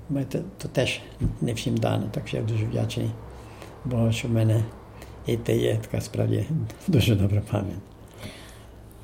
то, 0.08 0.38
то 0.58 0.68
теж 0.68 1.00
не 1.40 1.52
всім 1.52 1.76
дано, 1.76 2.08
так 2.12 2.28
що 2.28 2.36
я 2.36 2.42
дуже 2.42 2.64
вдячний 2.64 3.10
Богу, 3.84 4.12
що 4.12 4.28
в 4.28 4.30
мене 4.30 4.64
і 5.26 5.36
те 5.36 5.56
є 5.56 5.78
така 5.90 6.00
справді 6.00 6.44
дуже 6.88 7.14
добра 7.14 7.42
пам'ять. 7.50 7.76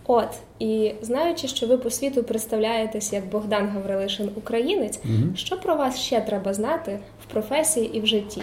От, 0.06 0.28
і 0.58 0.92
знаючи, 1.02 1.48
що 1.48 1.66
ви 1.66 1.78
по 1.78 1.90
світу 1.90 2.22
представляєтесь 2.22 3.12
як 3.12 3.28
Богдан 3.28 3.68
Гаврилишин, 3.68 4.30
українець, 4.34 5.00
mm 5.04 5.36
що 5.36 5.56
про 5.56 5.76
вас 5.76 5.98
ще 5.98 6.20
треба 6.20 6.54
знати 6.54 6.98
в 7.24 7.32
професії 7.32 7.96
і 7.96 8.00
в 8.00 8.06
житті? 8.06 8.42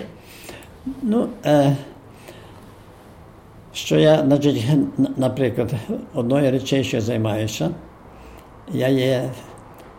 Ну, 1.01 1.29
е, 1.45 1.75
що 3.73 3.99
я, 3.99 4.23
значить, 4.23 4.67
наприклад, 5.17 5.73
одної 6.13 6.51
речей, 6.51 6.83
що 6.83 7.01
займаюся, 7.01 7.69
я 8.73 8.87
є 8.87 9.29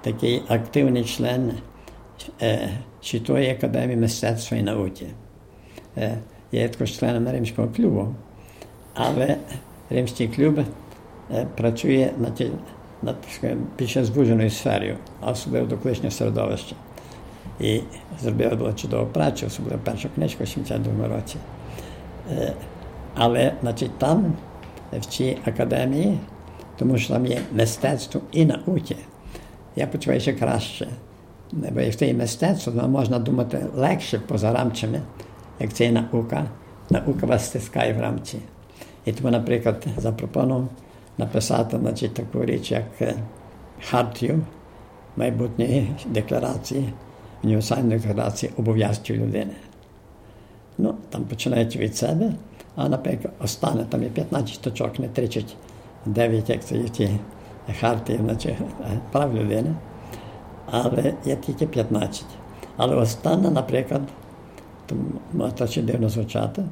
такий 0.00 0.43
активний 0.49 1.05
член 1.05 1.53
е, 2.43 2.69
Світової 3.03 3.50
академії 3.50 3.97
мистецтва 3.97 4.57
і 4.57 4.62
науки. 4.62 5.07
Е, 5.97 6.19
я 6.53 6.61
є 6.61 6.69
також 6.69 6.91
членом 6.99 7.33
Римського 7.33 7.69
клубу, 7.69 8.15
але 8.95 9.37
Римський 9.91 10.29
клуб 10.29 10.59
е, 11.35 11.47
працює 11.57 12.11
над, 12.19 12.43
над 13.03 13.17
більш 13.79 13.99
звуженою 13.99 14.50
сферою, 14.50 14.97
особливо 15.27 15.67
до 15.67 15.79
колишнього 15.79 16.11
середовища. 16.11 16.77
І 17.61 17.81
було 18.57 18.73
чудову 18.73 19.07
працю, 19.07 19.47
особливо 19.47 19.79
першу 19.85 20.09
книжку 20.15 20.45
в 20.45 20.49
72 20.49 21.09
році. 21.09 21.37
Але 23.14 23.55
значить, 23.61 23.99
там, 23.99 24.33
в 24.93 25.05
цій 25.05 25.38
академії, 25.45 26.19
тому 26.79 26.99
що 26.99 27.14
там 27.14 27.26
є 27.26 27.40
мистецтво 27.52 28.21
і 28.33 28.45
науки, 28.45 28.97
я 29.76 29.87
почуваюся 29.87 30.33
краще. 30.33 30.88
Бо 31.52 31.81
якщо 31.81 32.05
є 32.05 32.14
мистецтво, 32.14 32.73
то 32.73 32.88
можна 32.88 33.19
думати 33.19 33.67
легше 33.75 34.19
поза 34.19 34.52
рамчами, 34.52 35.00
як 35.61 35.73
це 35.73 35.85
є 35.85 35.93
наука. 35.93 36.47
Наука 36.90 37.26
вас 37.26 37.47
стискає 37.47 37.93
в 37.93 38.00
рамці. 38.00 38.38
І 39.05 39.12
тому, 39.12 39.31
наприклад, 39.31 39.87
запропонував 39.97 40.69
написати 41.19 41.79
значить, 41.79 42.14
таку 42.14 42.45
річ, 42.45 42.71
як 42.71 43.14
хартію 43.90 44.43
майбутньої 45.17 45.95
декларації, 46.07 46.93
універсальної 47.45 47.99
декларації 47.99 48.52
обов'язків 48.57 49.17
людини. 49.17 49.55
Ну, 50.79 50.95
там 51.11 51.25
починаючи 51.25 51.79
від 51.79 51.97
себе. 51.97 52.33
А 52.83 52.89
наприклад, 52.89 53.33
останнє 53.41 53.85
там 53.85 54.03
є 54.03 54.09
15 54.09 54.61
точок, 54.61 54.99
не 54.99 55.09
39, 55.09 56.51
як 56.51 56.65
це 56.65 56.77
є 56.77 56.89
ті 56.89 57.11
харти, 57.81 58.21
значить, 58.23 58.55
прав 59.13 59.37
людини. 59.37 59.75
Але 60.71 61.15
є 61.25 61.37
тільки 61.37 61.67
15. 61.67 62.25
Але 62.77 62.97
останнє, 62.97 63.51
наприклад, 63.51 64.03
то 64.87 64.97
може 65.33 65.83
дивно 65.83 66.09
звучати, 66.09 66.63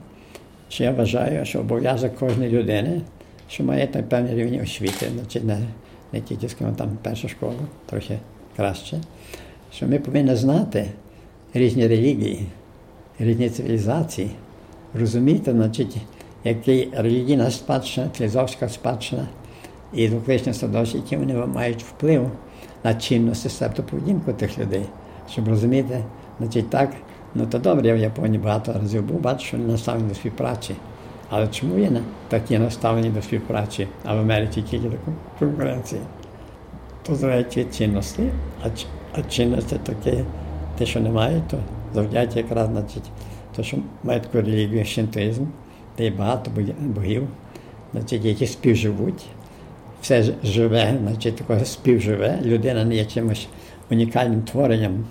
що 0.68 0.84
я 0.84 0.92
вважаю, 0.92 1.44
що 1.44 1.60
обов'язок 1.60 2.16
кожної 2.16 2.50
людини, 2.50 3.00
що 3.48 3.64
має 3.64 3.86
там 3.86 4.02
певний 4.02 4.34
рівень 4.34 4.60
освіти, 4.60 5.06
значить 5.14 5.44
не, 5.44 5.58
не 6.12 6.20
тільки 6.20 6.48
скажімо, 6.48 6.76
там 6.76 6.98
перша 7.02 7.28
школа, 7.28 7.54
трохи 7.86 8.18
краще, 8.56 9.00
що 9.72 9.86
ми 9.86 9.98
повинні 9.98 10.36
знати 10.36 10.90
різні 11.54 11.86
релігії, 11.86 12.46
різні 13.18 13.50
цивілізації 13.50 14.30
розуміти, 14.98 15.52
значить, 15.52 15.96
який 16.44 16.88
релігійна 16.96 17.50
спадщина, 17.50 18.08
філософська 18.14 18.68
спадщина 18.68 19.26
і 19.92 20.08
двокличне 20.08 20.54
середовище, 20.54 20.96
які 20.96 21.16
вони 21.16 21.34
мають 21.34 21.82
вплив 21.82 22.30
на 22.84 22.94
чинності 22.94 23.48
себто 23.48 23.82
поведінку 23.82 24.32
тих 24.32 24.58
людей, 24.58 24.84
щоб 25.30 25.48
розуміти, 25.48 26.04
значить, 26.38 26.70
так, 26.70 26.90
ну 27.34 27.46
то 27.46 27.58
добре, 27.58 27.88
я 27.88 27.94
в 27.94 27.98
Японії 27.98 28.38
багато 28.38 28.72
разів 28.72 29.02
був, 29.02 29.20
бачу, 29.20 29.46
що 29.46 29.56
вони 29.56 29.72
наставлені 29.72 30.08
до 30.08 30.14
співпраці. 30.14 30.74
Але 31.30 31.48
чому 31.48 31.78
є 31.78 31.90
такі 32.28 32.58
наставлені 32.58 33.10
до 33.10 33.22
співпраці, 33.22 33.88
а 34.04 34.14
в 34.14 34.18
Америці 34.18 34.62
тільки 34.62 34.88
до 34.88 34.96
конкуренції? 35.38 36.00
То 37.02 37.14
зреті 37.14 37.64
цінності, 37.64 38.22
а, 38.64 38.68
а 39.18 39.22
цінності 39.22 39.76
таке, 39.82 40.24
те, 40.78 40.86
що 40.86 41.00
немає, 41.00 41.42
то 41.50 41.58
завдяки 41.94 42.38
якраз 42.38 42.68
значить, 42.68 43.10
то 43.58 43.64
що 43.64 43.78
таку 44.06 44.40
релігію 44.40 44.84
шинтоїзм, 44.84 45.44
де 45.96 46.04
є 46.04 46.10
багато 46.10 46.50
богів, 46.80 47.28
значить, 47.92 48.24
які 48.24 48.46
співживуть. 48.46 49.26
Все 50.02 50.34
живе, 50.42 50.98
значить, 51.02 51.36
таке 51.36 51.64
співживе. 51.64 52.38
Людина 52.42 52.84
не 52.84 52.94
є 52.94 53.04
чимось 53.04 53.48
унікальним 53.90 54.42
творенням 54.42 55.04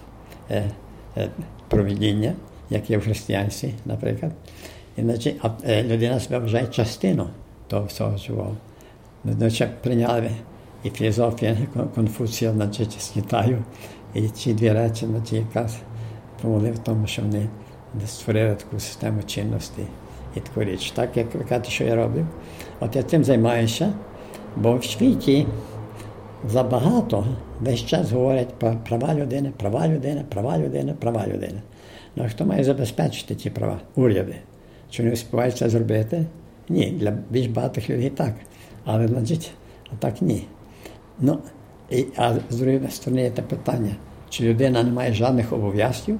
е, 0.52 0.72
е, 1.18 1.30
провідіння, 1.68 2.34
як 2.70 2.90
є 2.90 2.98
в 2.98 3.02
християнстві, 3.02 3.74
наприклад. 3.86 4.32
І, 4.98 5.02
значить, 5.02 5.36
а 5.42 5.50
е, 5.68 5.84
людина 5.84 6.20
себе 6.20 6.40
вважає 6.40 6.68
частину 6.68 7.30
того 7.68 7.86
всього 7.86 8.18
живого. 8.18 8.58
Значить, 9.26 9.82
прийняли 9.82 10.32
і 10.84 10.90
філософія 10.90 11.58
Конфуція, 11.96 12.52
значить, 12.52 13.02
з 13.02 13.10
Китаю, 13.10 13.64
і 14.14 14.28
ці 14.28 14.54
дві 14.54 14.72
речі, 14.72 15.06
значить, 15.06 15.34
якраз 15.34 15.78
помогли 16.42 16.72
в 16.72 16.80
тому, 16.80 17.08
що 17.08 17.22
вони 17.22 17.48
створили 18.06 18.56
таку 18.56 18.80
систему 18.80 19.22
чинності 19.26 19.82
і 20.36 20.40
таку 20.40 20.64
річ. 20.64 20.92
Так 20.92 21.18
як 21.18 21.36
ви 21.36 21.44
кажете, 21.44 21.70
що 21.70 21.84
я 21.84 21.96
роблю. 21.96 22.26
От 22.80 22.96
я 22.96 23.04
цим 23.04 23.24
займаюся, 23.24 23.94
бо 24.56 24.76
в 24.76 24.86
світі 24.86 25.48
забагато 26.50 27.26
весь 27.62 27.86
час 27.86 28.12
говорять 28.12 28.54
про 28.54 28.76
права 28.90 29.16
людини, 29.16 29.52
права 29.58 29.88
людини, 29.88 30.26
права 30.30 30.58
людини, 30.58 30.94
права 31.00 31.28
людини. 31.28 31.62
Ну 32.16 32.26
хто 32.30 32.46
має 32.46 32.64
забезпечити 32.64 33.36
ці 33.36 33.50
права? 33.50 33.80
Уряди. 33.96 34.36
Чи 34.90 35.04
вони 35.04 35.14
успівають 35.14 35.58
це 35.58 35.70
зробити? 35.70 36.26
Ні, 36.70 36.92
для 36.92 37.14
більш 37.30 37.48
багатих 37.48 37.90
людей 37.90 38.10
так. 38.10 38.34
Але 38.86 39.08
значить, 39.08 39.52
так 40.00 40.22
ні. 40.22 40.48
Ну, 41.20 41.40
і, 41.90 42.06
А 42.16 42.34
з 42.50 42.56
другої 42.58 42.82
сторони 42.90 43.22
є 43.22 43.30
те 43.30 43.42
питання, 43.42 43.96
чи 44.30 44.44
людина 44.44 44.84
не 44.84 44.92
має 44.92 45.14
жодних 45.14 45.54
обов'язків? 45.54 46.20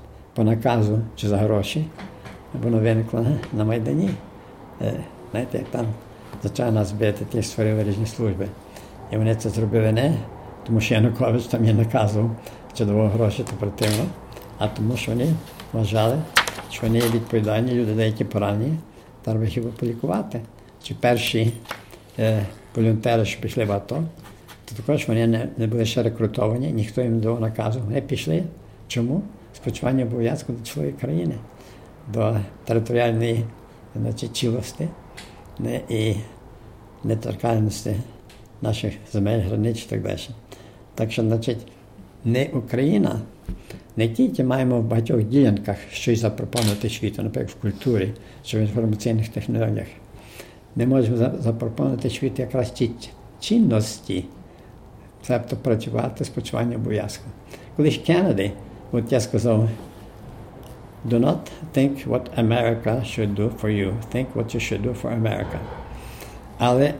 по 0.33 0.43
наказу 0.43 0.99
чи 1.15 1.27
за 1.27 1.37
гроші, 1.37 1.85
воно 2.63 2.79
виникло 2.79 3.25
на 3.53 3.65
Майдані. 3.65 4.09
Знаєте, 5.31 5.57
як 5.57 5.67
там 5.67 5.85
почали 6.41 6.71
нас 6.71 6.91
бити, 6.91 7.25
ті 7.31 7.41
створили 7.41 7.83
різні 7.83 8.05
служби. 8.05 8.47
І 9.11 9.17
вони 9.17 9.35
це 9.35 9.49
зробили 9.49 9.91
не, 9.91 10.13
тому 10.67 10.81
що 10.81 10.93
Янукович 10.93 11.43
там 11.43 11.65
є 11.65 11.73
наказував, 11.73 12.31
чи 12.73 12.85
давав 12.85 13.09
гроші 13.09 13.43
то 13.43 13.55
противно, 13.55 14.03
а 14.57 14.67
тому, 14.67 14.97
що 14.97 15.11
вони 15.11 15.27
вважали, 15.73 16.17
що 16.71 16.87
вони 16.87 16.99
є 16.99 17.09
відповідальні, 17.09 17.71
люди 17.71 17.93
деякі 17.93 18.23
поранені, 18.23 18.77
треба 19.21 19.45
їх 19.45 19.69
полікувати. 19.69 20.41
Чи 20.83 20.93
перші 20.93 21.53
е, 22.19 22.45
волонтери, 22.75 23.25
що 23.25 23.41
пішли 23.41 23.65
в 23.65 23.71
АТО, 23.71 24.03
то 24.65 24.75
також 24.75 25.07
вони 25.07 25.27
не, 25.27 25.47
не 25.57 25.67
були 25.67 25.85
ще 25.85 26.03
рекрутовані, 26.03 26.71
ніхто 26.71 27.01
їм 27.01 27.15
не 27.15 27.21
давав 27.21 27.41
наказу. 27.41 27.79
Вони 27.79 28.01
пішли. 28.01 28.43
Чому? 28.87 29.21
Спочивання 29.55 30.03
обов'язку 30.03 30.53
до 30.53 30.65
своєї 30.65 30.93
країни, 30.93 31.35
до 32.13 32.37
територіальної 32.65 33.45
значить, 33.95 34.35
цілості 34.35 34.87
не, 35.59 35.81
і 35.89 36.15
неторкальності 37.03 37.95
наших 38.61 38.93
земель, 39.11 39.39
границь 39.39 39.83
і 39.83 39.89
так 39.89 40.01
далі. 40.01 40.19
Так 40.95 41.11
що, 41.11 41.21
значить, 41.21 41.67
не 42.25 42.49
Україна, 42.53 43.21
не 43.97 44.09
тільки 44.09 44.43
маємо 44.43 44.79
в 44.79 44.83
багатьох 44.83 45.23
ділянках 45.23 45.77
щось 45.91 46.19
запропонувати 46.19 46.89
світу, 46.89 47.23
наприклад, 47.23 47.55
в 47.59 47.61
культурі 47.61 48.13
чи 48.43 48.57
в 48.57 48.61
інформаційних 48.61 49.29
технологіях. 49.29 49.87
Ми 50.75 50.85
можемо 50.85 51.17
запропонувати 51.39 52.09
світу 52.09 52.41
якраз 52.41 52.71
ті 52.71 52.91
цінності, 53.39 54.25
тобто 55.27 55.55
працювати 55.55 56.25
спочивання 56.25 56.75
обов'язку. 56.75 57.23
Колись 57.75 57.97
Кеннеді, 57.97 58.51
от 58.91 59.11
я 59.11 59.19
сказав, 59.19 59.69
do 61.05 61.19
not 61.19 61.51
think 61.73 62.07
what 62.07 62.29
America 62.37 63.03
should 63.03 63.35
do 63.35 63.49
for 63.61 63.69
you, 63.69 63.93
think 64.13 64.27
what 64.35 64.53
you 64.53 64.59
should 64.59 64.81
do 64.83 64.93
for 64.93 65.21
America. 65.21 65.59
Але 66.57 66.93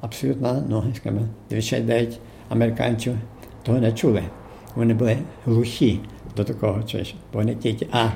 абсолютно, 0.00 0.64
ну, 0.68 0.84
скажімо, 0.94 1.20
99 1.50 2.18
американців 2.48 3.14
того 3.62 3.78
не 3.78 3.92
чули. 3.92 4.22
Вони 4.74 4.94
були 4.94 5.16
глухі 5.46 6.00
до 6.36 6.44
такого 6.44 6.82
чогось, 6.82 7.14
бо 7.32 7.38
вони 7.38 7.54
тільки, 7.54 7.86
а 7.92 8.08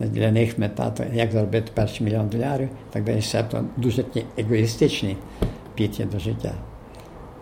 для 0.00 0.30
них 0.30 0.58
мета, 0.58 0.90
то 0.90 1.04
як 1.12 1.32
заробити 1.32 1.70
перший 1.74 2.06
мільйон 2.06 2.28
доларів, 2.28 2.68
так 2.90 3.04
далі, 3.04 3.22
себто 3.22 3.64
дуже 3.76 4.04
егоїстичні 4.38 5.16
підхід 5.74 6.10
до 6.10 6.18
життя. 6.18 6.52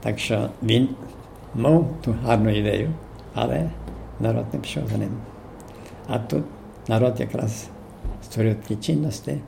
Так 0.00 0.18
що 0.18 0.48
він 0.62 0.88
мав 1.54 1.88
ту 2.04 2.14
гарну 2.24 2.50
ідею, 2.50 2.90
але 3.34 3.70
народ 4.22 4.44
не 4.52 4.58
пішов 4.58 4.88
за 4.88 4.98
ним. 4.98 5.10
А 6.08 6.18
тут 6.18 6.44
народ 6.88 7.20
якраз 7.20 7.66
створив 8.22 8.54
такі 8.54 8.76
цінності. 8.76 9.38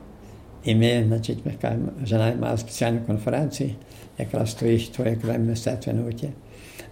І 0.63 0.75
ми, 0.75 1.03
значить, 1.07 1.39
жена 2.03 2.33
мала 2.39 2.57
спеціальну 2.57 2.99
конференцію, 3.07 3.69
якраз 4.17 4.51
стоїть 4.51 4.91
твоє 4.91 5.13
академії 5.13 5.49
мистецтва 5.49 5.93
і 5.93 5.95
науки, 5.95 6.29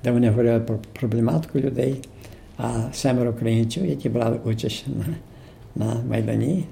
де 0.03 0.11
вони 0.11 0.29
говорили 0.29 0.59
про 0.59 0.77
проблематику 0.99 1.59
людей, 1.59 2.01
а 2.57 2.81
семеро 2.93 3.31
українців, 3.31 3.85
які 3.85 4.09
брали 4.09 4.39
участь 4.45 4.85
на 4.87 5.05
на 5.75 6.03
Майдані, 6.09 6.65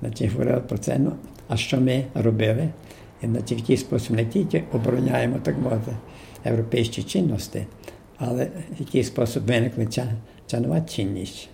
значить, 0.00 0.32
говорили 0.32 0.60
про 0.60 0.78
це, 0.78 0.98
ну, 0.98 1.12
а 1.48 1.56
що 1.56 1.80
ми 1.80 2.04
робили. 2.14 2.68
І 3.22 3.26
в 3.26 3.42
такий 3.42 3.76
спосіб 3.76 4.16
не 4.16 4.24
тільки 4.24 4.64
обороняємо, 4.72 5.36
так 5.42 5.58
мовити, 5.58 5.96
європейські 6.44 7.02
цінності, 7.02 7.66
але 8.18 8.44
в 8.44 8.50
який 8.78 9.04
спосіб 9.04 9.42
виникла 9.42 9.86
ця, 9.86 10.06
ця 10.48 10.60
нова 10.60 10.80
цінність. 10.80 11.48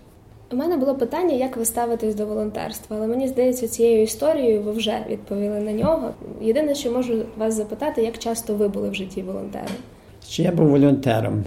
У 0.52 0.56
мене 0.56 0.76
було 0.76 0.94
питання, 0.94 1.34
як 1.34 1.56
ви 1.56 1.64
ставитесь 1.64 2.14
до 2.14 2.26
волонтерства, 2.26 2.96
але 2.96 3.06
мені 3.06 3.28
здається, 3.28 3.68
цією 3.68 4.02
історією 4.02 4.62
ви 4.62 4.72
вже 4.72 5.04
відповіли 5.08 5.60
на 5.60 5.72
нього. 5.72 6.10
Єдине, 6.40 6.74
що 6.74 6.90
можу 6.92 7.24
вас 7.36 7.54
запитати, 7.54 8.02
як 8.02 8.18
часто 8.18 8.54
ви 8.54 8.68
були 8.68 8.90
в 8.90 8.94
житті 8.94 9.22
волонтером? 9.22 9.76
Чи 10.28 10.42
я 10.42 10.52
був 10.52 10.68
волонтером? 10.68 11.44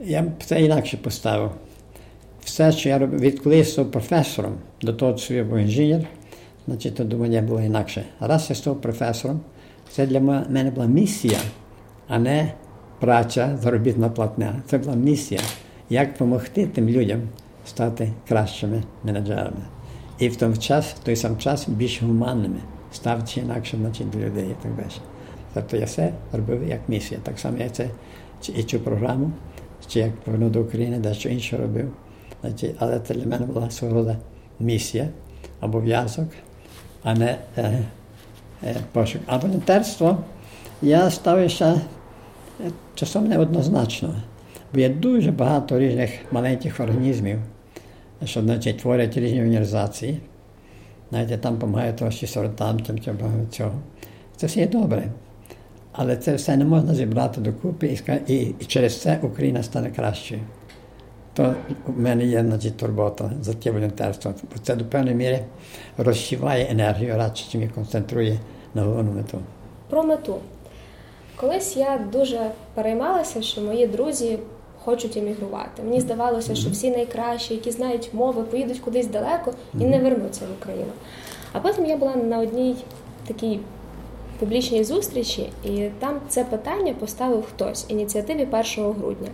Я 0.00 0.22
б 0.22 0.26
це 0.44 0.62
інакше 0.62 0.96
поставив. 0.96 1.50
Все, 2.44 2.72
що 2.72 2.88
я 2.88 2.98
робив, 2.98 3.20
відколи 3.20 3.56
я 3.56 3.64
став 3.64 3.90
професором, 3.90 4.52
до 4.82 4.92
того, 4.92 5.16
що 5.16 5.34
я 5.34 5.44
був 5.44 5.58
інженер, 5.58 6.06
значить, 6.66 6.94
то 6.94 7.04
думання 7.04 7.42
було 7.42 7.60
інакше. 7.60 8.04
Раз 8.20 8.46
я 8.50 8.56
став 8.56 8.80
професором, 8.80 9.40
це 9.90 10.06
для 10.06 10.20
мене 10.20 10.70
була 10.70 10.86
місія, 10.86 11.38
а 12.08 12.18
не 12.18 12.52
праця, 13.00 13.58
заробітна 13.62 14.08
платня. 14.08 14.62
Це 14.66 14.78
була 14.78 14.94
місія, 14.96 15.40
як 15.90 16.12
допомогти 16.12 16.66
тим 16.66 16.88
людям 16.88 17.20
стати 17.66 18.12
кращими 18.28 18.82
менеджерами. 19.04 19.62
І 20.18 20.28
в 20.28 20.36
той 20.36 20.56
час, 20.56 20.86
в 20.86 20.98
той 20.98 21.16
сам 21.16 21.38
час 21.38 21.68
більш 21.68 22.02
гуманними, 22.02 22.58
ставити 22.92 23.40
інакше 23.40 23.76
значить, 23.76 24.10
до 24.10 24.18
людей 24.18 24.46
і 24.50 24.62
так 24.62 24.74
далі. 24.76 25.00
Тобто 25.54 25.76
я 25.76 25.84
все 25.84 26.12
робив 26.32 26.68
як 26.68 26.80
місія. 26.88 27.20
Так 27.22 27.38
само 27.38 27.58
я 27.58 27.70
це 27.70 27.88
і 28.54 28.62
цю 28.62 28.80
програму, 28.80 29.32
чи 29.88 29.98
як 29.98 30.16
повернув 30.16 30.50
до 30.50 30.60
України, 30.60 30.98
дещо 30.98 31.28
інше 31.28 31.56
робив. 31.56 31.92
Значить, 32.40 32.74
Але 32.78 33.00
це 33.00 33.14
для 33.14 33.26
мене 33.26 33.46
була 33.46 33.70
свого 33.70 33.94
роду 33.94 34.16
місія, 34.60 35.08
обов'язок, 35.60 36.28
а 37.02 37.14
не 37.14 37.38
е, 37.56 37.78
е, 38.64 38.76
пошук. 38.92 39.22
А 39.26 39.36
волонтерство 39.36 40.18
я 40.82 41.10
ставився 41.10 41.80
е, 42.66 42.70
часом 42.94 43.28
неоднозначно, 43.28 44.22
бо 44.74 44.80
є 44.80 44.88
дуже 44.88 45.32
багато 45.32 45.78
різних 45.78 46.10
маленьких 46.32 46.80
організмів, 46.80 47.38
що 48.24 48.40
значить, 48.40 48.78
творять 48.78 49.16
різні 49.16 49.38
організації. 49.38 50.20
Знаєте, 51.10 51.38
там 51.38 51.54
допомагають 51.54 51.96
трошки 51.96 52.26
сортам, 52.26 52.80
багато 53.06 53.46
цього. 53.50 53.72
Це 54.36 54.46
все 54.46 54.60
є 54.60 54.66
добре. 54.66 55.10
Але 55.92 56.16
це 56.16 56.34
все 56.34 56.56
не 56.56 56.64
можна 56.64 56.94
зібрати 56.94 57.40
докупи 57.40 57.86
і, 57.86 58.00
і, 58.34 58.54
і 58.60 58.64
через 58.64 59.00
це 59.00 59.18
Україна 59.22 59.62
стане 59.62 59.90
кращою. 59.90 60.40
То 61.34 61.54
в 61.86 62.00
мене 62.00 62.24
є 62.24 62.40
значить, 62.40 62.76
турбота 62.76 63.30
за 63.40 63.54
те 63.54 63.70
волонтерство. 63.70 64.34
Бо 64.42 64.58
це 64.62 64.76
до 64.76 64.84
певної 64.84 65.16
міри 65.16 65.40
розсіває 65.98 66.66
енергію 66.70 67.16
радше, 67.16 67.44
чим 67.50 67.62
і 67.62 67.68
концентрує 67.68 68.38
на 68.74 68.82
головну 68.82 69.12
мету. 69.12 69.38
Про 69.88 70.02
мету. 70.02 70.38
Колись 71.36 71.76
я 71.76 72.00
дуже 72.12 72.50
переймалася, 72.74 73.42
що 73.42 73.60
мої 73.60 73.86
друзі 73.86 74.38
хочуть 74.84 75.16
емігрувати. 75.16 75.82
Мені 75.82 76.00
здавалося, 76.00 76.54
що 76.54 76.70
всі 76.70 76.90
найкращі, 76.90 77.54
які 77.54 77.70
знають 77.70 78.10
мови, 78.12 78.42
поїдуть 78.42 78.78
кудись 78.78 79.06
далеко 79.06 79.52
і 79.74 79.84
не 79.84 79.98
вернуться 79.98 80.44
в 80.44 80.62
Україну. 80.62 80.92
А 81.52 81.60
потім 81.60 81.86
я 81.86 81.96
була 81.96 82.16
на 82.16 82.38
одній 82.38 82.76
такій 83.26 83.60
публічній 84.38 84.84
зустрічі, 84.84 85.50
і 85.64 85.88
там 85.98 86.20
це 86.28 86.44
питання 86.44 86.94
поставив 86.94 87.44
хтось 87.44 87.84
ініціативі 87.88 88.48
1 88.76 88.92
грудня. 88.92 89.28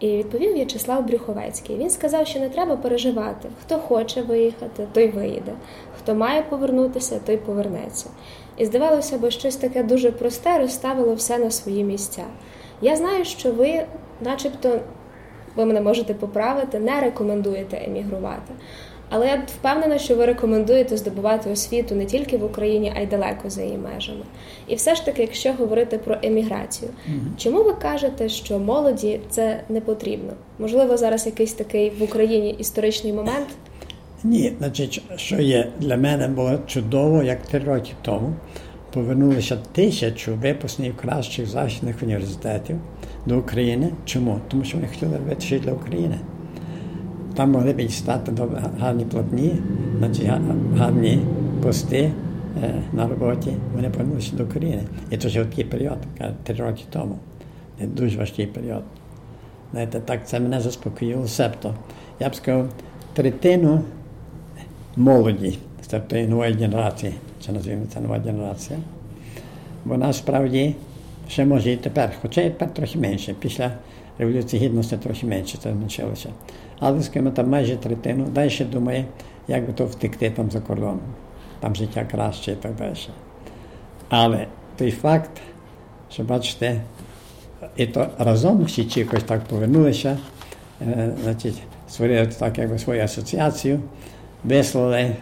І 0.00 0.16
відповів 0.16 0.52
В'ячеслав 0.52 1.06
Брюховецький. 1.06 1.76
Він 1.76 1.90
сказав, 1.90 2.26
що 2.26 2.40
не 2.40 2.48
треба 2.48 2.76
переживати. 2.76 3.48
Хто 3.62 3.78
хоче 3.78 4.22
виїхати, 4.22 4.86
той 4.92 5.08
виїде. 5.08 5.52
Хто 5.98 6.14
має 6.14 6.42
повернутися, 6.42 7.20
той 7.26 7.36
повернеться. 7.36 8.06
І 8.56 8.66
здавалося 8.66 9.18
б, 9.18 9.30
щось 9.30 9.56
таке 9.56 9.82
дуже 9.82 10.12
просте 10.12 10.58
розставило 10.58 11.14
все 11.14 11.38
на 11.38 11.50
свої 11.50 11.84
місця. 11.84 12.24
Я 12.82 12.96
знаю, 12.96 13.24
що 13.24 13.52
ви, 13.52 13.86
начебто, 14.20 14.80
ви 15.56 15.64
мене 15.64 15.80
можете 15.80 16.14
поправити, 16.14 16.78
не 16.78 17.00
рекомендуєте 17.00 17.82
емігрувати. 17.86 18.52
Але 19.10 19.26
я 19.26 19.42
впевнена, 19.46 19.98
що 19.98 20.16
ви 20.16 20.26
рекомендуєте 20.26 20.96
здобувати 20.96 21.50
освіту 21.50 21.94
не 21.94 22.04
тільки 22.04 22.36
в 22.36 22.44
Україні, 22.44 22.92
а 22.96 23.00
й 23.00 23.06
далеко 23.06 23.50
за 23.50 23.62
її 23.62 23.78
межами. 23.78 24.24
І 24.66 24.74
все 24.74 24.94
ж 24.94 25.04
таки, 25.04 25.22
якщо 25.22 25.52
говорити 25.52 25.98
про 25.98 26.16
еміграцію, 26.22 26.90
mm-hmm. 26.90 27.36
чому 27.38 27.62
ви 27.62 27.72
кажете, 27.72 28.28
що 28.28 28.58
молоді 28.58 29.20
це 29.30 29.60
не 29.68 29.80
потрібно? 29.80 30.32
Можливо, 30.58 30.96
зараз 30.96 31.26
якийсь 31.26 31.52
такий 31.52 31.90
в 31.90 32.02
Україні 32.02 32.50
історичний 32.50 33.12
момент? 33.12 33.48
Ні, 34.24 34.52
значить, 34.58 35.02
що 35.16 35.40
є 35.40 35.68
для 35.78 35.96
мене 35.96 36.28
було 36.28 36.58
чудово, 36.66 37.22
як 37.22 37.42
три 37.42 37.58
роки 37.58 37.90
тому 38.02 38.32
повернулися 38.94 39.56
тисячу 39.72 40.34
випускників 40.34 40.96
кращих 40.96 41.46
західних 41.46 41.96
університетів 42.02 42.76
до 43.26 43.38
України. 43.38 43.90
Чому? 44.04 44.40
Тому 44.48 44.64
що 44.64 44.76
вони 44.76 44.88
хотіли 44.88 45.18
робити 45.18 45.58
для 45.58 45.72
України. 45.72 46.18
Там 47.34 47.50
могли 47.50 47.72
б 47.72 47.90
стати 47.90 48.32
гарні 48.78 49.04
платні, 49.04 49.52
значить 49.98 50.26
гарні 50.76 51.20
пости 51.62 52.12
е, 52.62 52.82
на 52.92 53.08
роботі. 53.08 53.52
Вони 53.74 53.90
повернулися 53.90 54.36
до 54.36 54.44
України. 54.44 54.82
І 55.10 55.16
це 55.16 55.28
вже 55.28 55.44
такий 55.44 55.64
період, 55.64 55.98
три 56.44 56.54
роки 56.56 56.82
тому. 56.90 57.18
Це 57.80 57.86
дуже 57.86 58.18
важкий 58.18 58.46
період. 58.46 58.82
Знаєте, 59.70 60.00
так 60.00 60.28
це 60.28 60.40
мене 60.40 60.60
заспокоїло. 60.60 61.28
Себто, 61.28 61.74
я 62.20 62.28
б 62.28 62.34
сказав, 62.34 62.68
третину 63.12 63.80
молоді, 64.96 65.58
тобто 65.90 66.16
нової 66.16 66.54
генерації, 66.54 67.14
це 67.40 67.52
називаємо 67.52 67.86
це 67.94 68.00
нова 68.00 68.18
генерація. 68.18 68.78
Вона 69.84 70.12
справді 70.12 70.74
ще 71.28 71.44
може 71.44 71.72
і 71.72 71.76
тепер, 71.76 72.12
хоча 72.22 72.40
і 72.40 72.50
тепер 72.50 72.74
трохи 72.74 72.98
менше. 72.98 73.34
Після 73.40 73.72
Революції 74.18 74.62
Гідності 74.62 74.96
трохи 74.96 75.26
менше 75.26 75.58
це 75.58 75.72
зменшилося. 75.72 76.28
Але 76.78 77.02
скажімо, 77.02 77.30
там 77.30 77.50
майже 77.50 77.76
третину. 77.76 78.24
Далі 78.24 78.66
думає, 78.72 79.04
як 79.48 79.66
би 79.66 79.72
то 79.72 79.86
втекти 79.86 80.30
там 80.30 80.50
за 80.50 80.60
кордон. 80.60 80.98
Там 81.60 81.74
життя 81.74 82.06
краще 82.10 82.52
і 82.52 82.56
так 82.56 82.74
далі. 82.74 82.94
Але 84.08 84.46
той 84.76 84.90
факт, 84.90 85.30
що 86.10 86.22
бачите, 86.22 86.80
і 87.76 87.86
то 87.86 88.08
разом 88.18 88.64
всі 88.64 88.84
чи 88.84 89.00
якось 89.00 89.22
так 89.22 89.44
повернулися, 89.44 90.18
е, 90.82 91.10
значить, 91.22 91.62
створили 91.88 92.26
так, 92.26 92.58
якби 92.58 92.78
свою 92.78 93.02
асоціацію, 93.02 93.80
вислали 94.44 95.16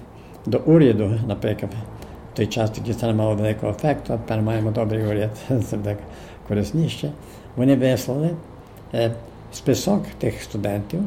до 0.46 0.58
уряду, 0.58 1.20
наприклад, 1.26 1.72
в 2.32 2.36
той 2.36 2.46
час 2.46 2.70
тоді 2.70 2.94
це 2.94 3.06
не 3.06 3.12
мало 3.12 3.34
великого 3.34 3.72
ефекту, 3.72 4.12
а 4.12 4.16
тепер 4.16 4.42
маємо 4.42 4.70
добрий 4.70 5.06
уряд, 5.06 5.30
це 5.64 5.76
так 5.76 5.98
корисніше. 6.48 7.12
Вони 7.56 7.76
вислали 7.76 8.30
е, 8.94 9.12
список 9.52 10.02
тих 10.18 10.42
студентів, 10.42 11.00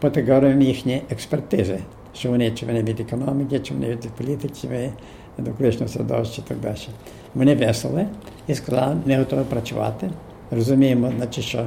категоріям 0.00 0.62
їхньої 0.62 1.02
експертизи. 1.10 1.78
що 2.14 2.30
вони 2.30 2.50
чи 2.50 2.66
вони 2.66 2.82
від 2.82 3.00
економіки, 3.00 3.58
чи 3.58 3.74
вони 3.74 3.86
від 3.86 4.10
політики, 4.10 4.54
чи 4.60 4.68
вони 4.68 5.88
середовища 5.88 6.42
і 6.46 6.48
так 6.48 6.58
далі. 6.58 6.76
Вони 7.34 7.54
веселі 7.54 8.06
і 8.46 8.54
сказали, 8.54 8.96
не 9.06 9.18
готові 9.18 9.44
працювати. 9.50 10.10
Розуміємо, 10.50 11.12
значить, 11.16 11.44
що 11.44 11.66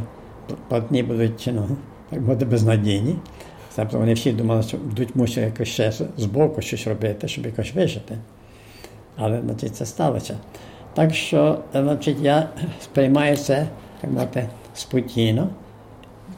платні 0.68 1.04
будуть 1.04 1.50
ну, 1.54 1.68
так 2.10 2.22
буде 2.22 2.46
безнадійні. 2.46 3.16
Тобто 3.78 4.00
вони 4.00 4.14
всі 4.14 4.32
думали, 4.32 4.64
що 4.64 4.78
будуть 4.78 5.16
мусити 5.16 5.42
якось 5.42 5.68
ще 5.68 5.92
з 5.92 6.28
щось 6.60 6.88
робити, 6.88 7.28
щоб 7.28 7.46
якось 7.46 7.74
вижити. 7.74 8.18
Але 9.16 9.42
значить, 9.42 9.76
це 9.76 9.86
сталося. 9.86 10.38
Так 10.94 11.14
що 11.14 11.60
значить, 11.74 12.18
я 12.22 12.50
сприймаю 12.82 13.38
це 13.38 13.68
так 14.02 14.12
мовити, 14.12 14.50
спокійно. 14.74 15.50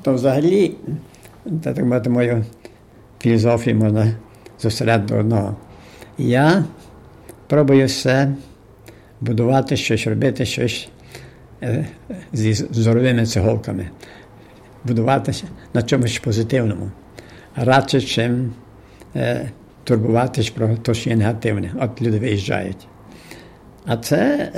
То 0.02 0.14
взагалі, 0.14 0.76
так 1.64 1.78
мовити, 1.78 2.10
мою 2.10 2.46
філософію 3.20 3.76
можна 3.76 4.16
зосередити 4.60 5.14
до 5.14 5.20
одного. 5.20 5.56
Я 6.18 6.64
пробую 7.48 7.86
все 7.86 8.34
будувати 9.22 9.78
щось, 9.78 10.08
робити 10.08 10.46
щось 10.46 10.90
е, 11.64 11.88
зі 12.34 12.54
зоровими 12.54 13.26
цеголками, 13.26 13.90
будуватися 14.84 15.46
на 15.74 15.84
чомусь 15.84 16.20
позитивному, 16.20 16.92
радше, 17.60 18.02
чим 18.02 18.54
е, 19.16 19.52
турбуватись 19.84 20.50
про 20.50 20.76
те, 20.76 20.94
що 20.94 21.10
є 21.10 21.16
негативне. 21.16 21.74
От 21.82 22.02
люди 22.02 22.20
виїжджають. 22.20 22.88
А 23.86 23.98
це 23.98 24.52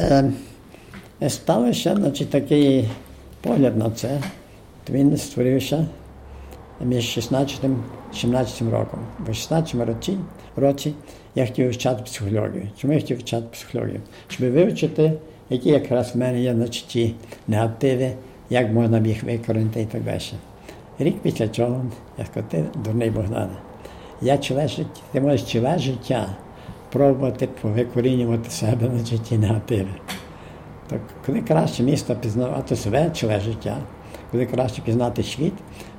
е, 1.22 1.30
сталося 1.30 1.96
значить, 1.96 2.30
такий 2.30 2.90
погляд 3.42 3.78
на 3.78 3.92
це. 3.92 4.20
Він 4.90 5.18
створився 5.18 5.88
між 6.82 7.04
16 7.04 7.60
і 8.14 8.18
17 8.18 8.62
роком. 8.62 9.00
В 9.28 9.34
16 9.34 9.76
році, 9.76 10.18
році 10.56 10.94
я 11.36 11.46
хотів 11.46 11.66
вивчати 11.66 12.04
психологію. 12.04 12.70
Чому 12.78 12.94
я 12.94 13.00
хотів 13.00 13.18
вивчати 13.18 13.46
психологію? 13.52 14.00
Щоб 14.28 14.52
вивчити, 14.52 15.14
які 15.50 15.70
якраз 15.70 16.16
в 16.16 16.18
мене 16.18 16.42
є 16.42 16.54
значить, 16.54 16.88
ті 16.88 17.14
негативи, 17.48 18.12
як 18.50 18.72
можна 18.72 19.00
їх 19.00 19.24
викорінити 19.24 19.82
і 19.82 19.86
так 19.86 20.04
далі. 20.04 20.22
Рік 21.02 21.16
після 21.22 21.48
чого 21.48 21.86
я 22.18 22.26
ти 22.44 22.66
дурний 22.76 23.10
Богдане, 23.10 23.56
я 24.22 24.38
чоле 24.38 24.68
життя, 24.68 25.02
ти 25.12 25.22
можеш 25.22 25.52
чоле 25.52 25.80
життя 25.80 26.30
пробувати 26.92 27.50
викорінювати 27.64 28.50
себе 28.50 28.90
на 28.90 29.06
житті 29.06 29.38
негативи. 29.38 29.90
Так, 30.88 31.00
коли 31.26 31.42
краще 31.42 31.84
місто 31.84 32.16
пізнавати 32.16 32.76
себе 32.76 33.12
чоле 33.14 33.40
життя, 33.40 33.78
коли 34.32 34.46
краще 34.46 34.82
пізнати 34.82 35.24
світ, 35.24 35.54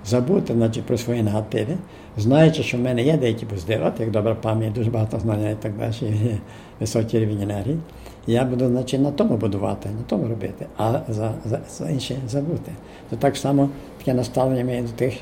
забути 0.06 0.52
значить, 0.52 0.84
про 0.84 0.98
свої 0.98 1.22
негативи, 1.22 1.76
знаючи, 2.16 2.62
що 2.62 2.76
в 2.76 2.80
мене 2.80 3.02
є 3.02 3.16
деякі 3.16 3.46
позитиви, 3.46 3.92
як 3.98 4.10
добра 4.10 4.34
пам'ять, 4.34 4.72
дуже 4.72 4.90
багато 4.90 5.20
знання 5.20 5.50
і 5.50 5.54
так 5.54 5.78
далі, 5.78 5.94
і 6.00 6.40
високий 6.80 7.20
рівень 7.20 7.42
енергії, 7.42 7.78
я 8.26 8.44
буду 8.44 8.66
значить, 8.66 9.00
на 9.00 9.10
тому 9.10 9.36
будувати, 9.36 9.88
на 9.88 10.02
тому 10.06 10.28
робити, 10.28 10.66
а 10.76 11.00
за 11.08 11.34
за, 11.44 11.60
за 11.70 11.90
інше 11.90 12.16
забути. 12.28 12.72
То 13.10 13.16
так 13.16 13.36
само 13.36 13.68
таке 13.98 14.14
наставлення 14.14 14.64
має 14.64 14.82
до 14.82 14.88
тих, 14.88 15.14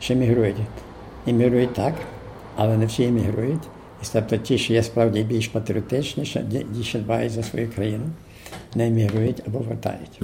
що 0.00 0.14
емігрують. 0.14 0.56
Емігрують 1.26 1.74
так, 1.74 1.94
але 2.56 2.76
не 2.76 2.86
всі 2.86 3.04
емігрують. 3.04 3.62
І 4.02 4.06
тобто 4.12 4.36
ті, 4.36 4.58
що 4.58 4.72
є 4.72 4.82
справді 4.82 5.22
більш 5.22 5.48
патріотичні, 5.48 6.24
що 6.24 6.40
більше 6.40 6.98
дбають 6.98 7.32
за 7.32 7.42
свою 7.42 7.70
країну, 7.70 8.04
не 8.74 8.86
емігрують 8.86 9.42
або 9.46 9.58
вертають. 9.58 10.20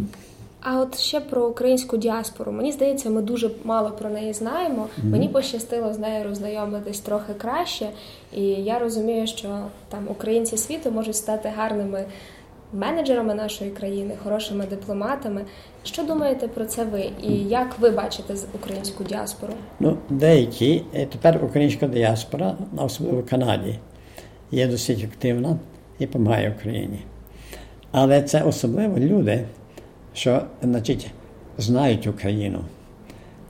А 0.67 0.81
от 0.81 0.99
ще 0.99 1.21
про 1.21 1.47
українську 1.47 1.97
діаспору. 1.97 2.53
Мені 2.53 2.73
здається, 2.73 3.11
ми 3.11 3.23
дуже 3.23 3.51
мало 3.65 3.91
про 3.91 4.11
неї 4.11 4.33
знаємо. 4.33 4.83
Mm-hmm. 4.83 5.11
Мені 5.11 5.29
пощастило 5.29 5.95
з 5.95 5.99
нею 5.99 6.25
роззнайомитись 6.25 7.01
трохи 7.01 7.35
краще, 7.35 7.89
і 8.33 8.43
я 8.43 8.79
розумію, 8.79 9.27
що 9.27 9.59
там 9.89 10.09
українці 10.09 10.57
світу 10.57 10.91
можуть 10.91 11.17
стати 11.17 11.53
гарними 11.57 12.05
менеджерами 12.73 13.35
нашої 13.35 13.71
країни, 13.71 14.15
хорошими 14.23 14.67
дипломатами. 14.67 15.45
Що 15.83 16.03
думаєте 16.03 16.49
про 16.49 16.65
це 16.65 16.85
ви? 16.85 17.11
І 17.23 17.33
як 17.33 17.79
ви 17.79 17.91
бачите 17.91 18.35
українську 18.55 19.05
діаспору? 19.05 19.53
Ну, 19.81 19.99
деякі 20.11 20.83
е, 20.95 21.07
тепер 21.07 21.45
українська 21.45 21.87
діаспора, 21.87 22.57
особливо 22.77 23.21
в 23.21 23.27
Канаді, 23.27 23.79
є 24.51 24.67
досить 24.67 25.05
активна 25.05 25.57
і 25.99 26.07
допомагає 26.07 26.55
Україні. 26.59 26.99
Але 27.93 28.23
це 28.23 28.43
особливо 28.43 28.99
люди 28.99 29.45
що 30.15 30.43
значить, 30.63 31.11
знають 31.59 32.07
Україну. 32.07 32.65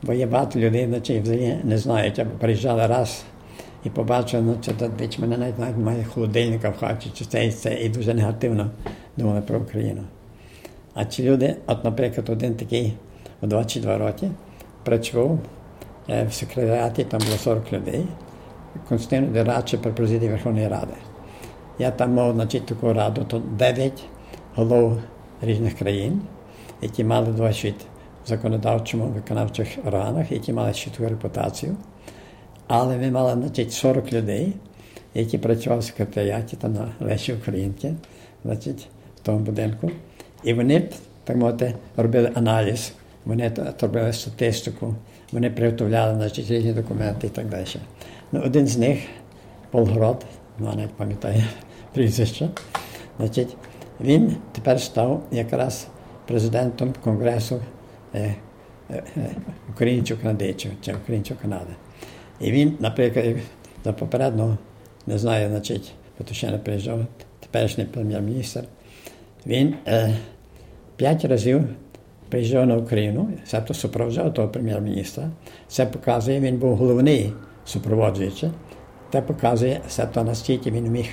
Бо 0.02 0.12
людей, 0.56 0.86
значить, 0.86 1.22
взагалі 1.22 1.58
не 1.64 1.78
знають, 1.78 2.18
або 2.18 2.30
приїжджали 2.30 2.86
раз 2.86 3.24
і 3.84 3.90
побачили, 3.90 4.42
ну 4.42 4.56
це 4.64 4.72
мене 5.20 5.38
навіть 5.38 5.58
навіть 5.58 5.76
має 5.76 6.04
холодильника 6.04 6.70
в 6.70 6.78
хаті, 6.78 7.10
чи 7.14 7.24
це 7.24 7.46
і 7.46 7.52
це, 7.52 7.74
і 7.74 7.88
дуже 7.88 8.14
негативно 8.14 8.70
думали 9.16 9.40
про 9.40 9.58
Україну. 9.58 10.02
А 10.94 11.04
ці 11.04 11.22
люди, 11.22 11.56
от, 11.66 11.84
наприклад, 11.84 12.30
один 12.30 12.54
такий 12.54 12.94
у 13.42 13.46
22 13.46 13.98
роки 13.98 14.30
працював 14.84 15.38
е, 16.08 16.24
в 16.24 16.32
секретаріаті, 16.32 17.04
там 17.04 17.20
було 17.26 17.36
40 17.36 17.72
людей, 17.72 18.04
Константин 18.88 19.32
Дераче 19.32 19.78
при 19.78 19.92
президії 19.92 20.30
Верховної 20.30 20.68
Ради. 20.68 20.94
Я 21.78 21.90
там 21.90 22.12
мав 22.14 22.34
значить, 22.34 22.66
таку 22.66 22.92
раду, 22.92 23.24
то 23.28 23.38
9 23.38 24.02
голов 24.54 24.98
різних 25.42 25.78
країн 25.78 26.22
які 26.84 27.04
мали 27.04 27.32
досвід 27.32 27.74
в 28.24 28.28
законодавчому 28.28 29.04
виконавчих 29.04 29.68
органах, 29.86 30.32
які 30.32 30.52
мали 30.52 30.72
чітку 30.72 31.08
репутацію. 31.08 31.76
Але 32.66 32.96
ми 32.96 33.10
мали 33.10 33.32
значить, 33.32 33.72
40 33.72 34.12
людей, 34.12 34.52
які 35.14 35.38
працювали 35.38 35.80
в 35.80 35.84
секретаріаті 35.84 36.56
та 36.56 36.68
на 36.68 36.88
Лесі 37.00 37.32
Українки, 37.32 37.94
значить, 38.44 38.88
в 39.16 39.26
тому 39.26 39.38
будинку. 39.38 39.90
І 40.42 40.54
вони, 40.54 40.88
так 41.24 41.36
мовити, 41.36 41.74
робили 41.96 42.30
аналіз, 42.34 42.92
вони 43.24 43.52
робили 43.80 44.12
статистику, 44.12 44.94
вони 45.32 45.50
приготовляли 45.50 46.14
значить, 46.14 46.50
різні 46.50 46.72
документи 46.72 47.26
і 47.26 47.30
так 47.30 47.48
далі. 47.48 47.66
Ну, 48.32 48.42
Один 48.44 48.66
з 48.66 48.78
них, 48.78 48.98
Полгрод, 49.70 50.24
ну, 50.58 50.72
навіть 50.76 50.94
пам'ятає 50.94 51.44
прізвище, 51.92 52.48
значить, 53.18 53.56
він 54.00 54.36
тепер 54.52 54.80
став 54.80 55.22
якраз 55.30 55.86
президентом 56.26 56.94
Конгресу 57.04 57.60
е, 58.14 58.34
е, 58.90 59.02
українців 59.70 60.18
канадійців 60.22 60.70
чи 60.80 60.94
українців 60.94 61.36
Канади. 61.42 61.72
І 62.40 62.52
він, 62.52 62.76
наприклад, 62.80 63.36
за 63.84 63.92
попереднього, 63.92 64.58
не 65.06 65.18
знаю, 65.18 65.48
значить, 65.48 65.92
не 66.42 66.58
приїжджав, 66.58 67.06
теперішній 67.40 67.84
прем'єр-міністр, 67.84 68.64
він 69.46 69.74
е, 69.86 70.16
п'ять 70.96 71.24
разів 71.24 71.64
приїжджав 72.28 72.66
на 72.66 72.76
Україну, 72.76 73.28
себто 73.44 73.74
супроводжав 73.74 74.34
того 74.34 74.48
прем'єр-міністра. 74.48 75.30
Це 75.68 75.86
показує, 75.86 76.40
він 76.40 76.58
був 76.58 76.76
головний 76.76 77.32
супроводжуючий. 77.64 78.50
Це 79.12 79.22
показує, 79.22 79.80
себто 79.88 80.24
наскільки 80.24 80.70
він 80.70 80.84
міг 80.84 81.06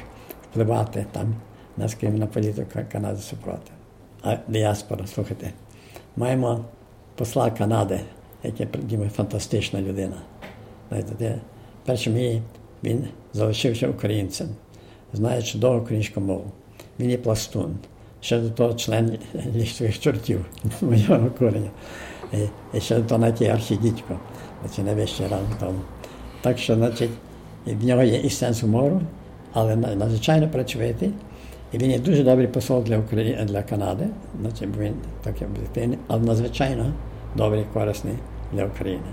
впливати 0.52 1.06
там 1.12 1.36
на 1.78 1.88
на 2.10 2.28
політику 2.28 2.80
Канади 2.92 3.18
супроти 3.18 3.71
діаспора, 4.48 5.08
слухайте. 5.08 5.52
Маємо 6.16 6.66
посла 7.16 7.52
Канади, 7.52 8.00
який 8.44 8.68
фантастична 9.16 9.82
людина. 9.82 10.16
Першим 11.86 12.42
він 12.84 13.08
залишився 13.34 13.88
українцем, 13.88 14.48
знає 15.14 15.42
чудово 15.42 15.80
українську 15.80 16.22
мову. 16.22 16.46
Він 17.00 17.10
є 17.10 17.18
пластун. 17.18 17.76
Ще 18.22 18.40
до 18.40 18.50
того 18.50 18.74
член 18.74 19.18
лісових 19.56 20.00
чортів 20.00 20.46
моєго 20.82 21.32
кореня. 21.40 21.70
І, 22.74 22.80
ще 22.80 22.98
до 22.98 23.04
того 23.04 23.22
навіть 23.22 23.42
є 23.42 23.50
архідітько, 23.50 24.20
значить, 24.62 24.86
найвищий 24.86 25.28
ранг 25.28 25.60
тому. 25.60 25.80
Так 26.42 26.58
що, 26.58 26.76
значить, 26.76 27.10
в 27.66 27.86
нього 27.86 28.04
є 28.04 28.20
і 28.20 28.30
сенс 28.30 28.62
гумору, 28.62 29.02
але 29.54 29.76
надзвичайно 29.76 30.50
працювати. 30.50 31.12
І 31.72 31.78
він 31.78 31.92
є 31.92 32.00
дуже 32.00 32.24
добрий 32.24 32.48
посол 32.48 32.84
для 32.84 32.98
України 32.98 33.46
для 33.46 33.64
Канади, 33.64 34.08
значить 34.42 34.70
він 34.78 34.94
такий 35.24 35.48
об'єктивний, 35.48 35.98
але 36.08 36.22
надзвичайно 36.22 36.94
добрий, 37.36 37.66
корисний 37.74 38.14
для 38.54 38.66
України. 38.66 39.08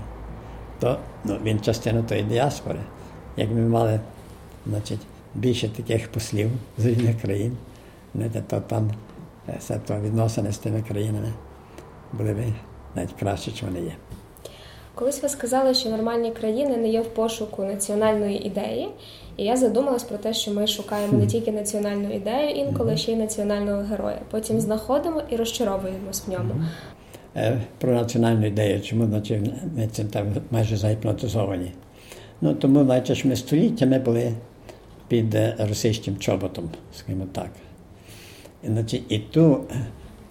То 0.79 0.97
ну, 1.25 1.37
він 1.43 1.59
частина 1.59 2.03
тої 2.03 2.23
діаспори. 2.23 2.79
Як 3.37 3.51
ми 3.51 3.61
мали 3.61 3.99
значить, 4.67 5.01
більше 5.35 5.69
таких 5.69 6.11
послів 6.11 6.49
з 6.77 6.85
різних 6.85 7.21
країн, 7.21 7.57
то 8.47 8.59
там 8.59 8.91
себто 9.59 9.99
відносини 9.99 10.51
з 10.51 10.57
тими 10.57 10.81
країнами 10.81 11.33
були 12.13 12.33
б 12.33 12.37
навіть 12.95 13.13
краще, 13.19 13.51
ніж 13.51 13.63
вони 13.63 13.79
є. 13.79 13.95
Колись 14.99 15.23
ви 15.23 15.29
сказали, 15.29 15.73
що 15.73 15.89
нормальні 15.89 16.31
країни 16.31 16.77
не 16.77 16.89
є 16.89 17.01
в 17.01 17.07
пошуку 17.07 17.63
національної 17.63 18.47
ідеї, 18.47 18.89
і 19.37 19.43
я 19.43 19.57
задумалась 19.57 20.03
про 20.03 20.17
те, 20.17 20.33
що 20.33 20.51
ми 20.51 20.67
шукаємо 20.67 21.17
не 21.17 21.27
тільки 21.27 21.51
національну 21.51 22.13
ідею, 22.13 22.49
інколи 22.49 22.97
ще 22.97 23.11
й 23.11 23.15
національного 23.15 23.81
героя. 23.81 24.19
Потім 24.31 24.59
знаходимо 24.59 25.21
і 25.29 25.35
розчаровуємось 25.35 26.27
в 26.27 26.31
ньому. 26.31 26.53
Е, 27.35 27.61
про 27.77 27.93
національну 27.93 28.45
ідею, 28.45 28.81
чому 28.81 29.21
ми 29.75 29.87
цим 29.87 30.09
майже 30.51 30.77
загіпнотизовані. 30.77 31.71
Ну, 32.41 32.53
тому, 32.53 32.83
значить, 32.83 33.25
ми 33.25 33.35
століттями 33.35 33.99
були 33.99 34.33
під 35.07 35.35
е, 35.35 35.55
російським 35.59 36.17
чоботом, 36.17 36.69
скажімо 36.95 37.25
так. 37.31 37.49
І, 38.63 38.67
значить, 38.67 39.03
і 39.09 39.19
ту 39.19 39.63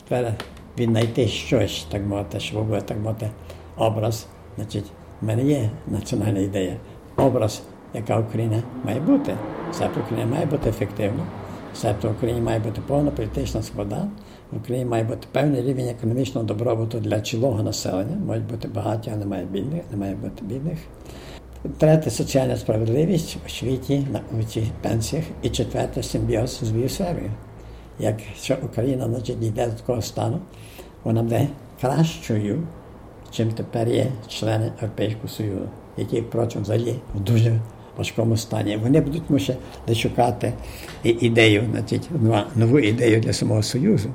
тепер 0.09 0.35
віднайти 0.79 1.29
щось, 1.29 1.87
так 1.91 2.03
мовити, 2.03 2.41
щоб 2.41 2.69
був, 2.69 2.83
так 2.83 2.99
мовити, 2.99 3.31
образ. 3.77 4.27
Значить, 4.59 4.85
в 5.21 5.27
мене 5.27 5.45
є 5.45 5.71
національна 5.87 6.39
ідея. 6.39 6.77
Образ, 7.17 7.63
яка 7.95 8.19
Україна 8.19 8.63
має 8.85 9.01
бути. 9.01 9.37
Себто 9.73 10.01
Україна 10.01 10.31
має 10.31 10.47
бути 10.47 10.71
ефективна. 10.71 11.27
Себто 11.75 12.09
в 12.09 12.11
Україні 12.11 12.41
має 12.41 12.59
бути 12.59 12.81
повна 12.87 13.11
політична 13.11 13.63
свобода. 13.63 14.09
В 14.53 14.57
Україні 14.57 14.91
має 14.91 15.05
бути 15.05 15.29
певний 15.33 15.63
рівень 15.63 15.89
економічного 15.89 16.47
добробуту 16.47 17.01
для 17.01 17.21
цілого 17.21 17.63
населення. 17.63 18.17
Мають 18.27 18.47
бути 18.47 18.69
багаті, 18.69 19.11
а 19.15 19.17
немає 19.17 19.45
бідних, 19.45 19.83
не 19.91 19.97
має 19.97 20.15
бути 20.15 20.45
бідних. 20.45 20.79
Третє 21.79 22.11
соціальна 22.11 22.57
справедливість 22.57 23.37
у 23.37 23.47
освіті, 23.47 24.07
науці, 24.33 24.73
пенсіях. 24.83 25.25
І 25.43 25.51
четверте 25.51 26.03
симбіоз 26.03 26.61
з 26.63 26.71
біосферою. 26.71 27.31
Якщо 27.99 28.57
Україна 28.63 29.07
значить, 29.09 29.43
йде 29.43 29.67
до 29.67 29.73
такого 29.73 30.03
стану, 30.03 30.39
вона 31.05 31.23
буде 31.23 31.49
кращою, 31.81 32.63
чим 33.31 33.53
тепер 33.53 33.89
є 33.89 34.07
члени 34.29 34.65
Європейського 34.65 35.29
Союзу, 35.29 35.69
які, 35.97 36.21
впрочем, 36.21 36.63
взагалі 36.63 36.95
в 37.15 37.21
дуже 37.21 37.61
важкому 37.97 38.37
стані. 38.37 38.77
Вони 38.77 39.01
будуть 39.01 39.31
мусити 39.31 39.95
шукати 39.95 40.53
ідею, 41.03 41.65
значить, 41.71 42.09
нову 42.57 42.79
ідею 42.79 43.21
для 43.21 43.33
самого 43.33 43.63
Союзу. 43.63 44.09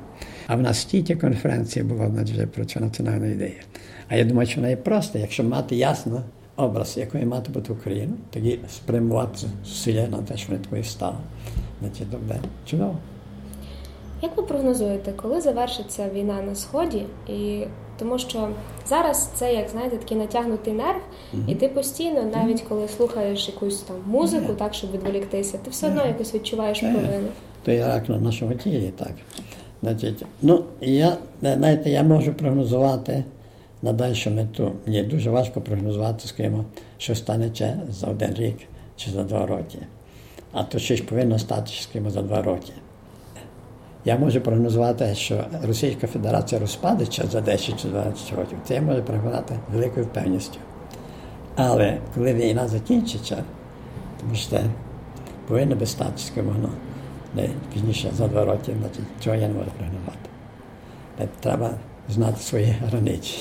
А 0.46 0.56
в 0.56 0.60
нас 0.60 0.84
тільки 0.84 1.16
конференція 1.16 1.84
була 1.84 2.10
значить, 2.10 2.52
про 2.52 2.64
цю 2.64 2.80
національну 2.80 3.30
ідею. 3.30 3.60
А 4.08 4.16
я 4.16 4.24
думаю, 4.24 4.48
що 4.48 4.60
вона 4.60 4.68
є 4.68 4.76
проста, 4.76 5.18
якщо 5.18 5.44
мати 5.44 5.76
ясно 5.76 6.22
образ, 6.56 6.96
якої 6.96 7.24
мати 7.24 7.52
бути 7.52 7.72
Україну, 7.72 8.12
тоді 8.30 8.58
спрямувати 8.70 9.46
зусилля 9.64 10.06
на 10.06 10.18
те, 10.18 10.36
що 10.36 10.48
вони 10.48 10.64
такою 10.64 10.84
стали. 10.84 11.16
Значить, 11.80 12.10
добре, 12.10 12.40
чудово. 12.66 12.96
Як 14.22 14.36
ви 14.36 14.42
прогнозуєте, 14.42 15.12
коли 15.12 15.40
завершиться 15.40 16.10
війна 16.14 16.42
на 16.42 16.54
сході? 16.54 17.02
І 17.28 17.64
тому 17.98 18.18
що 18.18 18.48
зараз 18.88 19.30
це 19.34 19.54
як 19.54 19.68
знаєте 19.68 19.96
такий 19.96 20.16
натягнутий 20.16 20.72
нерв, 20.72 21.00
mm-hmm. 21.34 21.50
і 21.50 21.54
ти 21.54 21.68
постійно, 21.68 22.22
навіть 22.22 22.60
коли 22.60 22.88
слухаєш 22.88 23.48
якусь 23.48 23.80
там 23.80 23.96
музику, 24.06 24.52
yeah. 24.52 24.56
так 24.56 24.74
щоб 24.74 24.92
відволіктися, 24.92 25.58
ти 25.58 25.70
все 25.70 25.88
одно 25.88 26.06
якось 26.06 26.34
відчуваєш 26.34 26.82
yeah. 26.82 26.92
провину. 26.92 27.28
То 27.64 27.72
є 27.72 27.86
рак 27.86 28.08
на 28.08 28.18
нашому 28.18 28.54
тілі, 28.54 28.92
так. 28.96 29.12
Значить, 29.82 30.24
ну 30.42 30.64
я 30.80 31.16
знаєте, 31.42 31.90
я 31.90 32.02
можу 32.02 32.34
прогнозувати 32.34 33.24
на 33.82 33.92
дальшу 33.92 34.30
мету. 34.30 34.72
Мені 34.86 35.02
дуже 35.02 35.30
важко 35.30 35.60
прогнозувати, 35.60 36.28
скажімо, 36.28 36.64
що 36.98 37.14
станеться 37.14 37.80
за 37.90 38.06
один 38.06 38.34
рік 38.34 38.56
чи 38.96 39.10
за 39.10 39.22
два 39.22 39.46
роки. 39.46 39.78
А 40.52 40.62
то 40.62 40.78
ж 40.78 41.02
повинно 41.02 41.38
стати, 41.38 41.70
скажімо, 41.80 42.10
за 42.10 42.22
два 42.22 42.42
роки. 42.42 42.72
Я 44.04 44.18
можу 44.18 44.40
прогнозувати, 44.40 45.14
що 45.14 45.44
Російська 45.62 46.06
Федерація 46.06 46.60
розпадеться 46.60 47.26
за 47.26 47.40
10 47.40 47.82
чи 47.82 47.88
12 47.88 48.32
років. 48.32 48.58
Це 48.64 48.74
я 48.74 48.82
можу 48.82 49.02
прогнозувати 49.02 49.54
великою 49.72 50.06
впевненістю. 50.06 50.58
Але 51.56 51.98
коли 52.14 52.34
війна 52.34 52.68
закінчиться, 52.68 53.44
тому 54.20 54.34
що 54.34 54.60
повинно 55.46 55.76
би 55.76 55.86
стати, 55.86 56.12
скажімо, 56.16 56.54
не 57.34 57.48
пізніше 57.72 58.10
за 58.14 58.28
два 58.28 58.44
роки, 58.44 58.74
значить, 58.80 59.04
цього 59.20 59.36
я 59.36 59.48
не 59.48 59.54
можу 59.54 59.70
прогнозувати. 59.78 60.28
Треба 61.40 61.70
знати 62.08 62.40
свої 62.40 62.76
границі. 62.88 63.38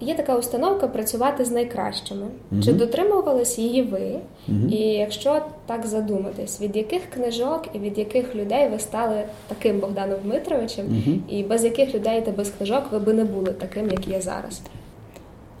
Є 0.00 0.14
така 0.14 0.36
установка 0.36 0.88
працювати 0.88 1.44
з 1.44 1.50
найкращими. 1.50 2.26
Mm-hmm. 2.26 2.64
Чи 2.64 2.72
дотримувались 2.72 3.58
її 3.58 3.82
ви? 3.82 3.98
Mm-hmm. 3.98 4.68
І 4.68 4.76
якщо 4.76 5.42
так 5.66 5.86
задуматись, 5.86 6.60
від 6.60 6.76
яких 6.76 7.02
книжок 7.10 7.62
і 7.72 7.78
від 7.78 7.98
яких 7.98 8.34
людей 8.34 8.68
ви 8.68 8.78
стали 8.78 9.22
таким 9.48 9.80
Богданом 9.80 10.18
Дмитровичем, 10.24 10.86
mm-hmm. 10.86 11.18
і 11.28 11.42
без 11.42 11.64
яких 11.64 11.94
людей 11.94 12.22
та 12.22 12.30
без 12.30 12.50
книжок 12.50 12.82
ви 12.92 12.98
би 12.98 13.12
не 13.12 13.24
були 13.24 13.52
таким, 13.52 13.90
як 13.90 14.08
є 14.08 14.20
зараз? 14.20 14.60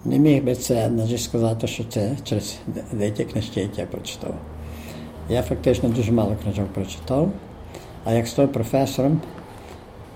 Не 0.04 0.18
міг 0.18 0.44
би 0.44 0.54
це 0.54 0.88
навіть 0.88 1.20
сказати, 1.20 1.66
що 1.66 1.84
це 1.84 2.10
через 2.24 2.56
деякі 2.92 3.24
книжки, 3.24 3.60
які 3.60 3.80
я 3.80 3.86
прочитав. 3.86 4.34
Я 5.30 5.42
фактично 5.42 5.88
дуже 5.88 6.12
мало 6.12 6.36
книжок 6.42 6.66
прочитав, 6.66 7.30
а 8.04 8.12
як 8.12 8.26
став 8.26 8.52
професором, 8.52 9.20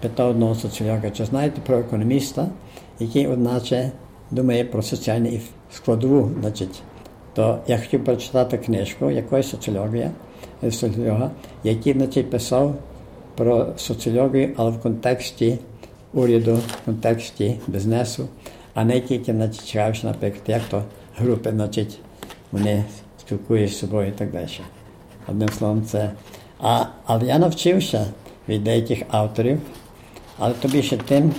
питав 0.00 0.30
одного 0.30 0.54
соціолога, 0.54 1.10
чи 1.10 1.24
знаєте 1.24 1.60
про 1.66 1.78
економіста, 1.78 2.48
який, 2.98 3.26
одначе, 3.26 3.90
думає 4.30 4.64
про 4.64 4.82
соціальну 4.82 5.40
складову. 5.72 6.30
Значить, 6.40 6.82
то 7.34 7.58
я 7.66 7.78
хотів 7.78 8.04
прочитати 8.04 8.58
книжку 8.58 9.10
якоїсь 9.10 9.48
соціологія, 9.48 10.10
соціолога, 10.70 11.30
який 11.64 11.92
значить, 11.92 12.30
писав 12.30 12.74
про 13.34 13.66
соціологію, 13.76 14.54
але 14.56 14.70
в 14.70 14.80
контексті 14.80 15.58
уряду, 16.14 16.54
в 16.54 16.84
контексті 16.84 17.56
бізнесу, 17.66 18.28
а 18.74 18.84
не 18.84 19.00
тільки 19.00 19.48
цікавився, 19.48 20.06
наприклад, 20.06 20.42
як 20.46 20.62
то 20.62 20.82
групи 21.16 21.50
значить, 21.50 21.98
вони 22.52 22.84
спілкуються 23.20 23.76
з 23.76 23.78
собою 23.78 24.08
і 24.08 24.12
так 24.12 24.30
далі. 24.30 24.48
Одним 25.28 25.48
словом, 25.48 25.84
це. 25.84 26.10
А, 26.60 26.84
Але 27.06 27.26
я 27.26 27.38
навчився 27.38 28.06
від 28.48 28.64
деяких 28.64 29.02
авторів, 29.10 29.60
але 30.38 30.54
то 30.54 30.68
більше 30.68 30.96
тим, 30.96 31.32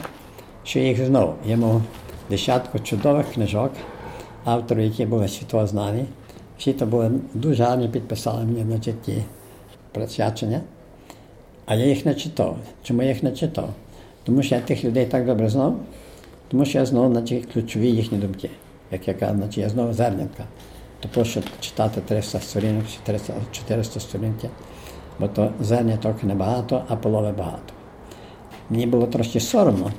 що 0.63 0.79
їх 0.79 1.05
знову 1.05 1.33
йому 1.45 1.81
десятку 2.31 2.79
чудових 2.79 3.33
книжок, 3.33 3.71
авторів, 4.43 4.83
які 4.83 5.05
були 5.05 5.27
світовознані. 5.27 6.05
Всі 6.57 6.73
то 6.73 6.85
були 6.85 7.11
дуже 7.33 7.63
гарні, 7.63 7.87
підписали 7.87 8.45
мені 8.45 8.63
значить, 8.63 9.01
ті 9.01 9.23
присвячення. 9.91 10.61
А 11.65 11.75
я 11.75 11.85
їх 11.85 12.05
не 12.05 12.15
читав. 12.15 12.57
Чому 12.83 13.03
я 13.03 13.09
їх 13.09 13.23
не 13.23 13.31
читав? 13.31 13.69
Тому 14.23 14.43
що 14.43 14.55
я 14.55 14.61
тих 14.61 14.83
людей 14.83 15.05
так 15.05 15.25
добре 15.25 15.49
знав, 15.49 15.79
тому 16.47 16.65
що 16.65 16.77
я 16.77 16.85
знав 16.85 17.11
значить, 17.11 17.45
ключові 17.53 17.91
їхні 17.91 18.17
думки. 18.17 18.49
Як 18.91 19.07
я 19.07 19.13
кажу, 19.13 19.35
значить, 19.35 19.57
я 19.57 19.69
знову 19.69 19.93
зернятка. 19.93 20.43
То 20.99 21.09
прошу 21.13 21.41
читати 21.59 22.01
300 22.07 22.39
сторінок, 22.39 22.83
400, 23.05 23.33
400 23.51 23.99
сторінки, 23.99 24.49
бо 25.19 25.27
то 25.27 25.51
зерняток 25.61 26.23
небагато, 26.23 26.83
а 26.87 26.95
полови 26.95 27.31
багато. 27.31 27.73
Мені 28.69 28.85
було 28.85 29.07
трошки 29.07 29.39
соромно 29.39 29.91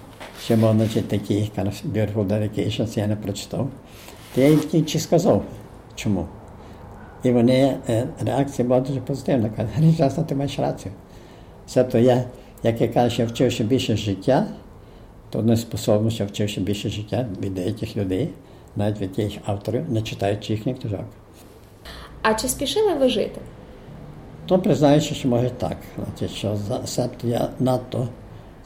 of 0.51 1.93
beautiful 1.93 2.25
dedications, 2.25 2.99
я 2.99 3.07
не 3.07 3.17
прочитав. 3.17 3.69
То 4.35 4.41
я 4.41 4.49
їм 4.49 4.61
тільки 4.61 4.99
сказав, 4.99 5.45
чому. 5.95 6.27
І 7.23 7.31
вони, 7.31 7.77
е, 7.89 8.09
реакція 8.21 8.69
була 8.69 8.81
дуже 8.81 9.01
позитивна. 9.01 9.51
Кажуть, 9.51 9.97
часто 9.99 10.23
ти 10.23 10.35
маєш 10.35 10.59
рацію. 10.59 10.95
Тобто 11.75 11.99
я, 11.99 12.25
як 12.63 12.81
я 12.81 12.89
кажу, 12.89 13.15
що 13.15 13.27
вчився 13.27 13.65
більше 13.65 13.97
життя, 13.97 14.47
то 15.31 15.39
одне 15.39 15.57
способно, 15.57 16.11
що 16.11 16.27
вчився 16.27 16.61
більше 16.61 16.89
життя 16.89 17.27
від 17.41 17.55
деяких 17.55 17.97
людей, 17.97 18.29
навіть 18.77 19.01
від 19.01 19.13
тих 19.13 19.33
авторів, 19.45 19.93
не 19.93 20.03
читаючи 20.03 20.53
їхніх 20.53 20.79
книжок. 20.79 21.05
А 22.23 22.35
чи 22.35 22.49
спішили 22.49 22.95
ви 22.95 23.09
жити? 23.09 23.41
То 24.47 24.59
признаюся, 24.59 25.15
що 25.15 25.29
може 25.29 25.51
так. 25.51 25.77
Значить, 25.97 26.37
що 26.37 26.57
себто 26.85 27.29
я 27.29 27.49
надто 27.61 28.09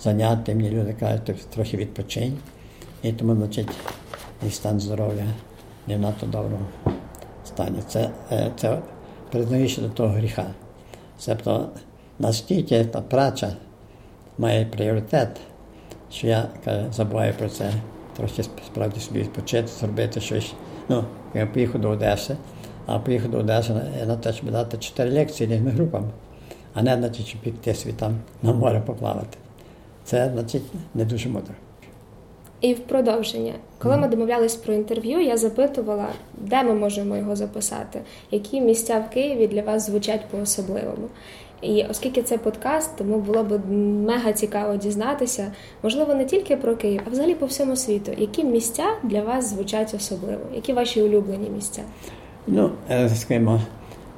заняття, 0.00 0.54
мені 0.54 0.70
люди 0.70 0.92
кажуть, 1.00 1.50
трохи 1.50 1.76
відпочинь. 1.76 2.38
І 3.02 3.12
тому, 3.12 3.34
значить, 3.34 3.68
і 4.46 4.50
стан 4.50 4.80
здоров'я 4.80 5.24
не 5.86 5.96
в 5.96 6.00
надто 6.00 6.26
доброму 6.26 6.66
стані. 7.44 7.78
Це 7.88 8.10
е, 8.32 8.50
це 8.56 8.78
признаюся 9.30 9.80
до 9.80 9.88
того 9.88 10.08
гріха. 10.08 10.46
Тобто 11.26 11.68
настільки 12.18 12.84
та 12.84 13.00
праця 13.00 13.52
має 14.38 14.66
пріоритет, 14.66 15.40
що 16.12 16.26
я 16.26 16.48
кажу, 16.64 16.92
забуваю 16.92 17.34
про 17.38 17.48
це, 17.48 17.72
трохи 18.16 18.42
справді 18.42 19.00
собі 19.00 19.20
відпочити, 19.20 19.68
зробити 19.68 20.20
щось. 20.20 20.52
Ну, 20.88 21.04
я 21.34 21.46
поїхав 21.46 21.80
до 21.80 21.88
Одеси, 21.88 22.36
а 22.86 22.98
поїхав 22.98 23.30
до 23.30 23.38
Одеси 23.38 23.72
на 24.06 24.16
те, 24.16 24.32
щоб 24.32 24.50
дати 24.50 24.78
чотири 24.78 25.10
лекції 25.10 25.52
різним 25.52 25.74
групам, 25.74 26.10
а 26.74 26.82
не 26.82 26.96
на 26.96 27.08
те, 27.08 27.22
щоб 27.22 27.40
піти 27.40 27.74
свій 27.74 27.92
там 27.92 28.18
на 28.42 28.52
море 28.52 28.80
поплавати. 28.80 29.38
Це 30.06 30.30
значить 30.34 30.62
не 30.94 31.04
дуже 31.04 31.28
мудро. 31.28 31.54
І 32.60 32.74
в 32.74 32.80
продовження, 32.80 33.52
коли 33.78 33.96
ми 33.96 34.08
домовлялись 34.08 34.54
про 34.54 34.74
інтерв'ю, 34.74 35.20
я 35.20 35.36
запитувала, 35.36 36.08
де 36.34 36.62
ми 36.62 36.74
можемо 36.74 37.16
його 37.16 37.36
записати, 37.36 38.00
які 38.30 38.60
місця 38.60 39.04
в 39.10 39.14
Києві 39.14 39.46
для 39.46 39.62
вас 39.62 39.86
звучать 39.86 40.20
по-особливому. 40.30 41.08
І 41.62 41.84
оскільки 41.90 42.22
це 42.22 42.38
подкаст, 42.38 42.96
тому 42.96 43.18
було 43.18 43.44
б 43.44 43.70
мега 44.06 44.32
цікаво 44.32 44.76
дізнатися, 44.76 45.52
можливо, 45.82 46.14
не 46.14 46.24
тільки 46.24 46.56
про 46.56 46.76
Київ, 46.76 47.00
а 47.06 47.10
взагалі 47.10 47.34
по 47.34 47.46
всьому 47.46 47.76
світу. 47.76 48.12
Які 48.18 48.44
місця 48.44 48.84
для 49.02 49.22
вас 49.22 49.50
звучать 49.50 49.94
особливо? 49.94 50.42
Які 50.54 50.72
ваші 50.72 51.02
улюблені 51.02 51.50
місця? 51.50 51.82
Ну, 52.46 52.70
е, 52.90 53.08
скажімо, 53.08 53.60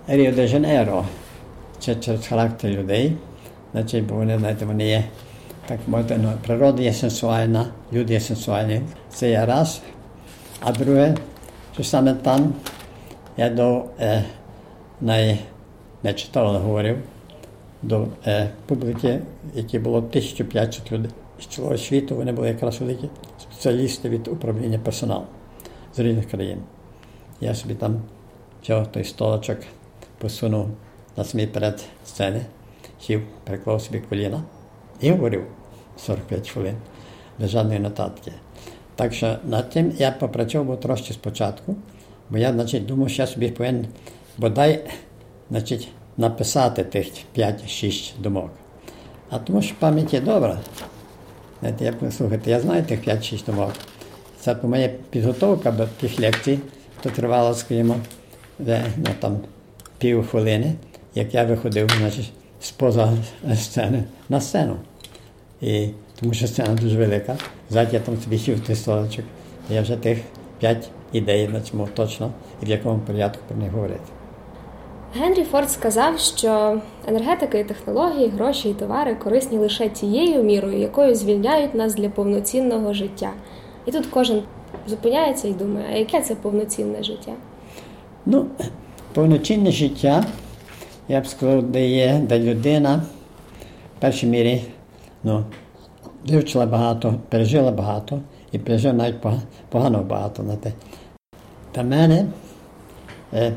Ріо 0.09 0.33
де 0.33 0.47
Жанейро, 0.47 1.05
це 1.79 1.95
через 1.95 2.27
характер 2.27 2.71
людей, 2.71 3.17
значить, 3.73 4.07
бо 4.07 4.15
вони, 4.15 4.39
знаєте, 4.39 4.65
вони 4.65 4.89
є 4.89 5.05
природа 6.47 6.83
є 6.83 6.93
сенсуальна, 6.93 7.67
люди 7.93 8.13
є 8.13 8.21
сенсуальні. 8.21 8.81
Це 9.11 9.31
є 9.31 9.47
раз. 9.47 9.81
А 10.61 10.73
друге, 10.73 11.17
що 11.75 11.85
саме 11.85 12.15
там 12.15 12.55
я 13.37 13.51
до 13.51 13.85
е, 14.01 14.25
най, 15.01 15.39
не 16.03 16.15
читав, 16.15 16.47
але 16.47 16.59
говорив 16.59 16.99
до 17.83 18.07
е, 18.27 18.51
публіки, 18.67 19.21
які 19.55 19.79
було 19.79 19.97
1500 19.99 20.93
людей 20.93 21.11
з 21.41 21.47
цілого 21.47 21.79
світу, 21.79 22.17
вони 22.17 22.33
були 22.33 22.49
якраз 22.49 22.81
великі 22.81 23.09
спеціалісти 23.39 24.09
від 24.09 24.29
управління 24.29 24.79
персоналу 24.79 25.25
з 25.97 25.99
різних 25.99 26.31
країн. 26.31 26.59
Я 27.41 27.55
собі 27.55 27.75
там 27.75 28.03
взяв 28.63 28.93
той 28.93 29.05
столочок, 29.05 29.59
посунув 30.19 30.69
на 31.17 31.25
самі 31.25 31.47
перед 31.47 31.85
сцени, 32.05 32.41
сів, 33.01 33.23
переклав 33.45 33.83
собі 33.83 34.01
коліна 34.01 34.43
і 35.01 35.11
говорив 35.11 35.47
45 36.07 36.49
хвилин 36.49 36.75
без 37.39 37.51
жодної 37.51 37.81
нотатки. 37.81 38.33
Так 38.97 39.15
що 39.15 39.37
над 39.45 39.71
тим 39.71 39.93
я 39.99 40.11
попрацьовував 40.11 40.81
трошки 40.81 41.13
спочатку, 41.13 41.77
бо 42.31 42.39
я 42.39 42.53
значить, 42.53 42.87
думав, 42.87 43.11
що 43.11 43.23
я 43.23 43.27
собі 43.27 43.49
повинен 43.49 43.87
бодай 44.39 44.85
значить, 45.51 45.89
написати 46.17 46.85
тих 46.85 47.07
5-6 47.37 48.13
думок. 48.19 48.51
А 49.31 49.39
тому 49.39 49.63
що 49.63 49.75
пам'ять 49.79 50.15
є 50.15 50.21
добра. 50.21 50.59
Знаєте, 51.61 51.85
я, 51.85 52.11
слухайте, 52.11 52.51
я 52.51 52.61
знаю 52.61 52.83
тих 52.83 53.09
5-6 53.09 53.47
думок. 53.47 53.73
Це 54.41 54.57
моя 54.63 54.91
підготовка 55.11 55.71
до 55.71 55.87
тих 55.87 56.21
лекцій, 56.21 56.59
то 57.03 57.11
тривала, 57.11 57.55
скажімо, 57.55 57.97
ну, 58.59 59.07
там, 59.21 59.39
пів 59.99 60.27
хвилини, 60.27 60.75
як 61.15 61.35
я 61.35 61.45
виходив 61.45 61.91
значить, 61.99 62.33
з-поза 62.61 63.13
сцени 63.55 64.05
на 64.29 64.41
сцену. 64.41 64.77
І, 65.61 65.89
Тому 66.21 66.35
що 66.35 66.47
сцена 66.47 66.75
дуже 66.75 66.99
велика. 66.99 67.37
Ззаді 67.71 67.91
я 67.93 68.01
там 68.01 68.17
собі 68.17 68.39
сів 68.39 68.61
той 68.61 68.77
столочок. 68.77 69.25
Я 69.71 69.83
вже 69.83 69.97
тих 69.97 70.19
п'ять 70.61 70.91
ідей 71.13 71.49
на 71.49 71.61
цьому 71.61 71.89
точно 71.95 72.31
і 72.63 72.67
в 72.67 72.69
якому 72.69 72.99
порядку 72.99 73.43
про 73.49 73.57
них 73.57 73.73
говорити. 73.73 74.01
Генрі 75.15 75.45
Форд 75.45 75.71
сказав, 75.71 76.19
що 76.19 76.81
енергетика 77.07 77.59
і 77.59 77.65
технології, 77.65 78.29
гроші 78.29 78.71
і 78.71 78.75
товари 78.75 79.15
корисні 79.15 79.59
лише 79.59 79.89
тією 79.89 80.43
мірою, 80.43 80.79
якою 80.79 81.15
звільняють 81.15 81.75
нас 81.75 81.95
для 81.95 82.09
повноцінного 82.09 82.93
життя. 82.93 83.31
І 83.87 83.91
тут 83.93 84.07
кожен 84.07 84.43
зупиняється 84.87 85.49
і 85.49 85.53
думає, 85.53 85.87
а 85.93 85.97
яке 85.97 86.21
це 86.21 86.35
повноцінне 86.35 87.03
життя? 87.03 87.33
Ну, 88.27 88.47
повноцінне 89.15 89.71
життя, 89.71 90.25
я 91.09 91.21
б 91.21 91.27
сказав, 91.27 91.63
де 91.63 91.89
є, 91.89 92.21
де 92.29 92.39
людина 92.39 93.03
в 93.97 94.01
першій 94.01 94.27
мірі 94.27 94.63
ну, 95.25 95.45
вивчила 96.29 96.67
багато, 96.67 97.15
пережила 97.29 97.71
багато 97.71 98.21
і 98.53 98.59
пережила 98.59 98.95
навіть 98.95 99.17
погано 99.69 100.03
багато. 100.03 100.43
Знаєте. 100.43 100.73
Для 101.75 101.83
мене 101.83 102.27
е, 103.35 103.53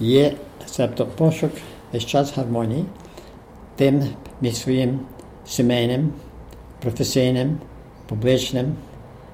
є 0.00 0.32
тобто 0.76 1.06
пошук 1.06 1.50
весь 1.92 2.06
час 2.06 2.36
гармонії 2.36 2.84
тим 3.76 4.04
між 4.40 4.56
своїм 4.56 5.00
сімейним, 5.46 6.12
професійним, 6.80 7.58
публічним, 8.08 8.74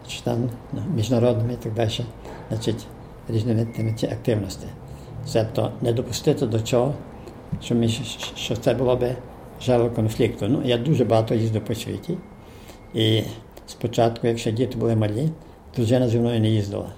чи 0.07 0.21
там 0.21 0.51
ну, 0.73 0.83
міжнародним 0.95 1.51
і 1.51 1.57
так 1.57 1.75
далі, 1.75 1.91
значить, 2.49 2.87
різними 3.29 3.65
тими 3.65 3.95
активності. 4.03 4.67
Тобто 5.33 5.73
не 5.81 5.93
допустити 5.93 6.47
до 6.47 6.61
чого, 6.61 6.95
що, 7.63 7.75
ми, 7.75 7.89
що 8.35 8.57
це 8.57 8.75
було 8.75 8.97
би 8.97 9.17
жало 9.63 9.91
конфлікту. 9.91 10.49
Ну, 10.49 10.63
Я 10.65 10.79
дуже 10.79 11.05
багато 11.05 11.35
їздив 11.35 11.65
по 11.65 11.75
світі. 11.75 12.19
І 12.95 13.23
спочатку, 13.67 14.27
якщо 14.27 14.51
діти 14.51 14.79
були 14.79 14.97
малі, 14.97 15.29
дружина 15.77 16.09
зі 16.09 16.19
мною 16.19 16.41
не 16.41 16.49
їздила. 16.49 16.89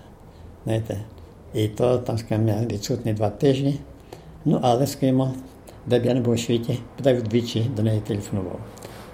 Знаєте, 0.65 0.97
І 1.55 1.69
то 1.69 1.99
там, 1.99 2.19
скажімо, 2.19 2.49
я 2.49 2.67
відсутні 2.67 3.13
два 3.13 3.31
тижні. 3.31 3.79
Ну, 4.45 4.61
але, 4.63 4.87
скажімо, 4.87 5.33
де 5.87 5.99
б 6.01 6.05
я 6.05 6.15
не 6.15 6.21
був 6.21 6.35
у 6.35 6.39
світі, 6.39 6.79
бодай 6.99 7.15
вдвічі 7.15 7.71
до 7.77 7.83
неї 7.83 8.01
телефонував. 8.01 8.61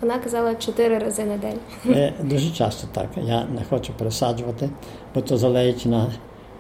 Вона 0.00 0.18
казала 0.18 0.54
чотири 0.54 0.98
рази 0.98 1.24
на 1.24 1.37
день. 1.37 1.59
Е, 1.87 2.12
дуже 2.22 2.50
часто 2.50 2.88
так. 2.92 3.09
Я 3.26 3.44
не 3.44 3.64
хочу 3.70 3.92
пересаджувати, 3.92 4.70
бо 5.14 5.20
то 5.20 5.37
залежить 5.38 5.87
на 5.87 6.12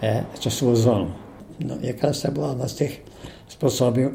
е, 0.02 0.24
часову 0.38 0.76
зону. 0.76 1.08
Ну, 1.58 1.74
Якраз 1.82 2.20
це 2.20 2.30
була 2.30 2.50
одна 2.50 2.68
з 2.68 2.72
тих 2.72 2.98
способів 3.48 4.12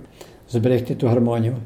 зберегти 0.49 0.95
ту 0.95 1.07
гармонію 1.07 1.57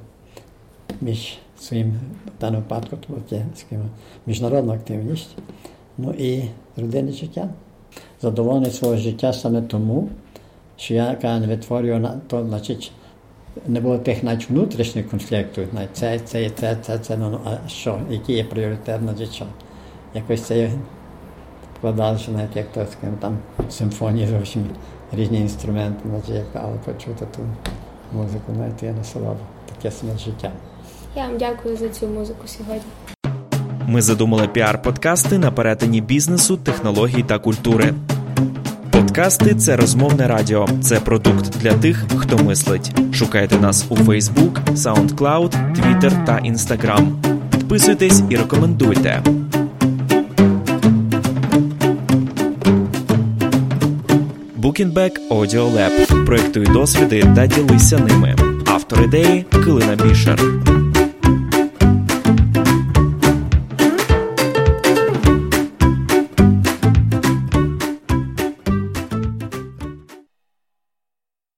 між 1.02 1.38
своїм 1.60 2.00
в 2.38 2.42
даному 2.42 2.64
випадку, 2.64 2.98
то 3.30 3.36
скажімо, 3.56 3.90
міжнародна 4.26 4.74
активність, 4.74 5.30
ну 5.98 6.12
і 6.12 6.44
родинне 6.78 7.12
життя. 7.12 7.50
Задоволений 8.22 8.72
свого 8.72 8.98
життя 8.98 9.34
саме 9.34 9.62
тому, 9.62 10.10
що 10.78 10.94
я 10.94 11.40
не 11.40 11.48
витворюю 11.48 12.10
то, 12.28 12.46
значить, 12.46 12.92
не 13.68 13.82
було 13.82 13.98
тих 13.98 14.24
навіть 14.24 14.50
внутрішніх 14.50 15.10
конфліктів, 15.10 15.68
навіть 15.74 15.98
це, 15.98 16.20
це, 16.20 16.50
це, 16.50 16.78
це, 16.82 17.00
це, 17.00 17.18
ну, 17.18 17.40
а 17.46 17.70
що, 17.70 18.00
які 18.10 18.34
є 18.34 18.44
пріоритет 18.44 19.02
на 19.02 19.16
життя. 19.16 19.46
Якось 20.14 20.42
це 20.42 20.72
вкладалося, 21.78 22.32
навіть 22.32 22.56
як 22.56 22.72
то 22.72 22.86
скажімо, 22.86 23.18
там 23.22 23.38
симфонії 23.70 24.28
зовсім 24.28 24.66
різні 25.12 25.40
інструменти, 25.40 26.10
значить, 26.10 26.46
але 26.54 26.78
почути 26.78 27.26
ту 27.36 27.42
музику, 28.18 28.52
навіть 28.58 28.84
я 28.84 28.94
насолоду, 28.94 29.40
таке 29.76 29.92
саме 29.92 30.18
життя. 30.18 30.52
Я 31.16 31.28
вам 31.28 31.38
дякую 31.38 31.78
за 31.78 31.90
цю 31.90 32.08
музику 32.08 32.48
сьогодні. 32.48 32.84
Ми 33.88 34.02
задумали 34.02 34.48
піар-подкасти 34.48 35.38
на 35.38 35.52
перетині 35.52 36.02
бізнесу, 36.02 36.58
технологій 36.58 37.24
та 37.24 37.40
культури. 37.40 37.94
Подкасти 38.92 39.56
це 39.56 39.76
розмовне 39.76 40.28
радіо. 40.28 40.68
Це 40.82 41.00
продукт 41.00 41.58
для 41.62 41.74
тих, 41.74 42.06
хто 42.18 42.44
мислить. 42.44 42.92
Шукайте 43.14 43.60
нас 43.60 43.86
у 43.90 43.96
Facebook, 43.96 44.76
SoundCloud, 44.76 45.52
Twitter 45.76 46.26
та 46.26 46.34
Instagram. 46.34 47.12
Підписуйтесь 47.52 48.22
і 48.30 48.36
рекомендуйте. 48.36 49.24
Audio 55.32 55.72
Lab. 55.76 56.26
Проєктуй 56.26 56.66
досвіди 56.66 57.24
та 57.36 57.48
ділися 57.48 58.00
ними. 58.00 58.36
Автор 58.68 59.04
ідеї 59.04 59.46
Килина 59.52 59.96
Бішер. 59.96 60.40